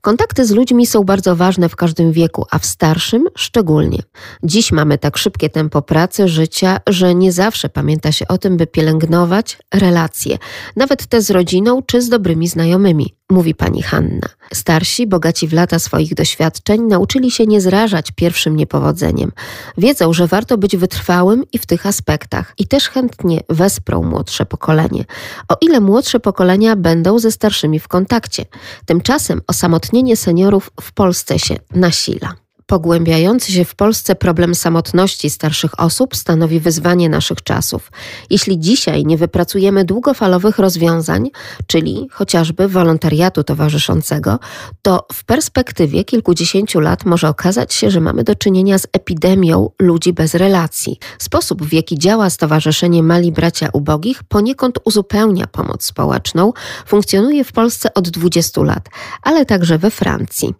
Kontakty 0.00 0.46
z 0.46 0.50
ludźmi 0.50 0.86
są 0.86 1.04
bardzo 1.04 1.36
ważne 1.36 1.68
w 1.68 1.76
każdym 1.76 2.12
wieku, 2.12 2.46
a 2.50 2.58
w 2.58 2.66
starszym 2.66 3.24
szczególnie. 3.36 3.98
Dziś 4.42 4.72
mamy 4.72 4.98
tak 4.98 5.16
szybkie 5.16 5.50
tempo 5.50 5.82
pracy, 5.82 6.28
życia, 6.28 6.80
że 6.88 7.14
nie 7.14 7.32
zawsze 7.32 7.68
pamięta 7.68 8.12
się 8.12 8.28
o 8.28 8.38
tym, 8.38 8.56
by 8.56 8.66
pielęgnować 8.66 9.58
relacje, 9.74 10.38
nawet 10.76 11.06
te 11.06 11.22
z 11.22 11.30
rodziną 11.30 11.82
czy 11.86 12.02
z 12.02 12.08
dobrymi 12.08 12.48
znajomymi 12.48 13.14
mówi 13.32 13.54
pani 13.54 13.82
Hanna. 13.82 14.28
Starsi, 14.54 15.06
bogaci 15.06 15.48
w 15.48 15.52
lata 15.52 15.78
swoich 15.78 16.14
doświadczeń, 16.14 16.82
nauczyli 16.82 17.30
się 17.30 17.46
nie 17.46 17.60
zrażać 17.60 18.10
pierwszym 18.10 18.56
niepowodzeniem. 18.56 19.32
Wiedzą, 19.78 20.12
że 20.12 20.26
warto 20.26 20.58
być 20.58 20.76
wytrwałym 20.76 21.44
i 21.52 21.58
w 21.58 21.66
tych 21.66 21.86
aspektach 21.86 22.54
i 22.58 22.66
też 22.66 22.88
chętnie 22.88 23.40
wesprą 23.48 24.02
młodsze 24.02 24.46
pokolenie. 24.46 25.04
O 25.48 25.56
ile 25.60 25.80
młodsze 25.80 26.20
pokolenia 26.20 26.76
będą 26.76 27.18
ze 27.18 27.30
starszymi 27.30 27.80
w 27.80 27.88
kontakcie. 27.88 28.44
Tymczasem 28.86 29.40
osamotnienie 29.62 30.16
seniorów 30.16 30.70
w 30.80 30.92
Polsce 30.92 31.38
się 31.38 31.56
nasila. 31.70 32.41
Pogłębiający 32.72 33.52
się 33.52 33.64
w 33.64 33.74
Polsce 33.74 34.14
problem 34.14 34.54
samotności 34.54 35.30
starszych 35.30 35.80
osób 35.80 36.16
stanowi 36.16 36.60
wyzwanie 36.60 37.08
naszych 37.08 37.42
czasów. 37.42 37.92
Jeśli 38.30 38.58
dzisiaj 38.58 39.04
nie 39.04 39.16
wypracujemy 39.16 39.84
długofalowych 39.84 40.58
rozwiązań, 40.58 41.30
czyli 41.66 42.08
chociażby 42.12 42.68
wolontariatu 42.68 43.44
towarzyszącego, 43.44 44.38
to 44.82 45.06
w 45.12 45.24
perspektywie 45.24 46.04
kilkudziesięciu 46.04 46.80
lat 46.80 47.04
może 47.04 47.28
okazać 47.28 47.74
się, 47.74 47.90
że 47.90 48.00
mamy 48.00 48.24
do 48.24 48.34
czynienia 48.34 48.78
z 48.78 48.86
epidemią 48.92 49.70
ludzi 49.78 50.12
bez 50.12 50.34
relacji. 50.34 50.98
Sposób, 51.18 51.62
w 51.62 51.72
jaki 51.72 51.98
działa 51.98 52.30
Stowarzyszenie 52.30 53.02
Mali 53.02 53.32
Bracia 53.32 53.68
Ubogich, 53.72 54.22
poniekąd 54.24 54.78
uzupełnia 54.84 55.46
pomoc 55.46 55.84
społeczną, 55.84 56.52
funkcjonuje 56.86 57.44
w 57.44 57.52
Polsce 57.52 57.94
od 57.94 58.08
20 58.08 58.62
lat, 58.62 58.88
ale 59.22 59.46
także 59.46 59.78
we 59.78 59.90
Francji. 59.90 60.54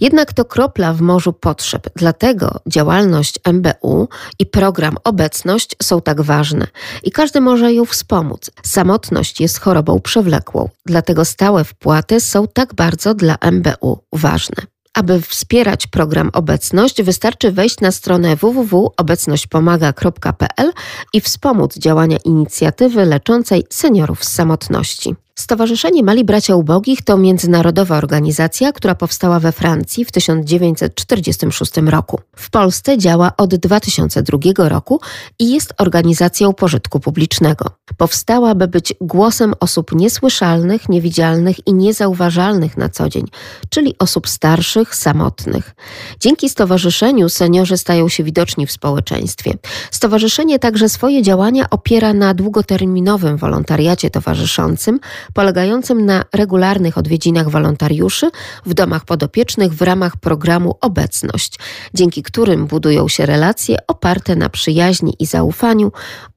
Jednak 0.00 0.32
to 0.32 0.44
kropla 0.44 0.92
w 0.92 1.00
morzu 1.00 1.32
potrzeb. 1.56 1.88
Dlatego 1.96 2.60
działalność 2.66 3.38
MBU 3.52 4.08
i 4.38 4.46
program 4.46 4.96
Obecność 5.04 5.76
są 5.82 6.00
tak 6.00 6.22
ważne 6.22 6.66
i 7.02 7.10
każdy 7.10 7.40
może 7.40 7.72
ją 7.72 7.84
wspomóc. 7.84 8.50
Samotność 8.62 9.40
jest 9.40 9.60
chorobą 9.60 10.00
przewlekłą, 10.00 10.68
dlatego 10.86 11.24
stałe 11.24 11.64
wpłaty 11.64 12.20
są 12.20 12.48
tak 12.48 12.74
bardzo 12.74 13.14
dla 13.14 13.36
MBU 13.52 13.98
ważne. 14.12 14.56
Aby 14.94 15.20
wspierać 15.20 15.86
program 15.86 16.30
Obecność, 16.32 17.02
wystarczy 17.02 17.52
wejść 17.52 17.80
na 17.80 17.92
stronę 17.92 18.36
www.obecnośćpomaga.pl 18.36 20.72
i 21.12 21.20
wspomóc 21.20 21.78
działania 21.78 22.18
inicjatywy 22.24 23.04
leczącej 23.04 23.64
seniorów 23.70 24.24
z 24.24 24.32
samotności. 24.32 25.14
Stowarzyszenie 25.38 26.02
Mali 26.02 26.24
Bracia 26.24 26.56
Ubogich 26.56 27.02
to 27.02 27.16
międzynarodowa 27.16 27.96
organizacja, 27.96 28.72
która 28.72 28.94
powstała 28.94 29.40
we 29.40 29.52
Francji 29.52 30.04
w 30.04 30.12
1946 30.12 31.72
roku. 31.76 32.20
W 32.36 32.50
Polsce 32.50 32.98
działa 32.98 33.32
od 33.36 33.54
2002 33.54 34.68
roku 34.68 35.00
i 35.38 35.50
jest 35.52 35.74
organizacją 35.78 36.52
pożytku 36.52 37.00
publicznego. 37.00 37.64
Powstała, 37.96 38.54
by 38.54 38.68
być 38.68 38.94
głosem 39.00 39.54
osób 39.60 39.92
niesłyszalnych, 39.92 40.88
niewidzialnych 40.88 41.66
i 41.66 41.74
niezauważalnych 41.74 42.76
na 42.76 42.88
co 42.88 43.08
dzień, 43.08 43.24
czyli 43.70 43.94
osób 43.98 44.28
starszych, 44.28 44.94
samotnych. 44.94 45.74
Dzięki 46.20 46.48
stowarzyszeniu 46.48 47.28
seniorzy 47.28 47.76
stają 47.76 48.08
się 48.08 48.24
widoczni 48.24 48.66
w 48.66 48.72
społeczeństwie. 48.72 49.52
Stowarzyszenie 49.90 50.58
także 50.58 50.88
swoje 50.88 51.22
działania 51.22 51.70
opiera 51.70 52.14
na 52.14 52.34
długoterminowym 52.34 53.36
wolontariacie 53.36 54.10
towarzyszącym, 54.10 55.00
polegającym 55.32 56.06
na 56.06 56.24
regularnych 56.34 56.98
odwiedzinach 56.98 57.50
wolontariuszy 57.50 58.30
w 58.66 58.74
domach 58.74 59.04
podopiecznych 59.04 59.74
w 59.74 59.82
ramach 59.82 60.16
programu 60.16 60.78
Obecność, 60.80 61.58
dzięki 61.94 62.22
którym 62.22 62.66
budują 62.66 63.08
się 63.08 63.26
relacje 63.26 63.76
oparte 63.86 64.36
na 64.36 64.48
przyjaźni 64.48 65.14
i 65.18 65.26
zaufaniu 65.26 65.92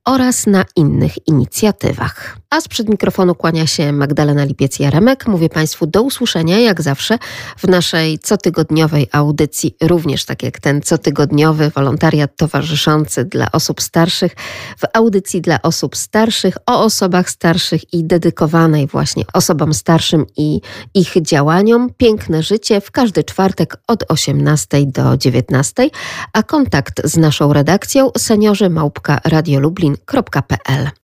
oraz 0.06 0.48
na 0.48 0.66
innych 0.76 1.28
inicjatywach. 1.28 2.38
A 2.50 2.62
sprzed 2.62 2.90
mikrofonu 2.90 3.36
kłania 3.36 3.68
się 3.68 3.92
Magdalena 3.92 4.46
Lipiec-Jaremek. 4.46 5.28
Mówię 5.28 5.50
Państwu 5.50 5.88
do 5.88 6.02
usłyszenia, 6.02 6.60
jak 6.60 6.82
zawsze, 6.82 7.18
w 7.58 7.68
naszej 7.68 8.20
cotygodniowej 8.20 9.08
audycji, 9.12 9.76
również 9.82 10.26
tak 10.26 10.44
jak 10.44 10.60
ten 10.60 10.82
cotygodniowy 10.82 11.70
wolontariat 11.70 12.36
towarzyszący 12.36 13.26
dla 13.26 13.52
osób 13.52 13.82
starszych, 13.82 14.36
w 14.78 14.84
audycji 14.94 15.42
dla 15.42 15.62
osób 15.62 15.98
starszych, 15.98 16.58
o 16.66 16.84
osobach 16.84 17.30
starszych 17.30 17.94
i 17.94 18.04
dedykowanej 18.04 18.88
właśnie 18.88 19.24
osobom 19.34 19.74
starszym 19.74 20.26
i 20.38 20.62
ich 20.94 21.14
działaniom. 21.22 21.90
Piękne 21.98 22.44
życie 22.44 22.82
w 22.82 22.92
każdy 22.92 23.24
czwartek 23.24 23.78
od 23.88 24.04
18 24.12 24.86
do 24.86 25.18
19, 25.18 25.90
a 26.34 26.44
kontakt 26.44 27.02
z 27.04 27.18
naszą 27.18 27.54
redakcją 27.54 28.10
seniorzy 28.18 28.70
małpka 28.70 29.20
Radio 29.26 29.60
Lublin 29.60 29.89
www.radiolublin.pl 29.96 30.94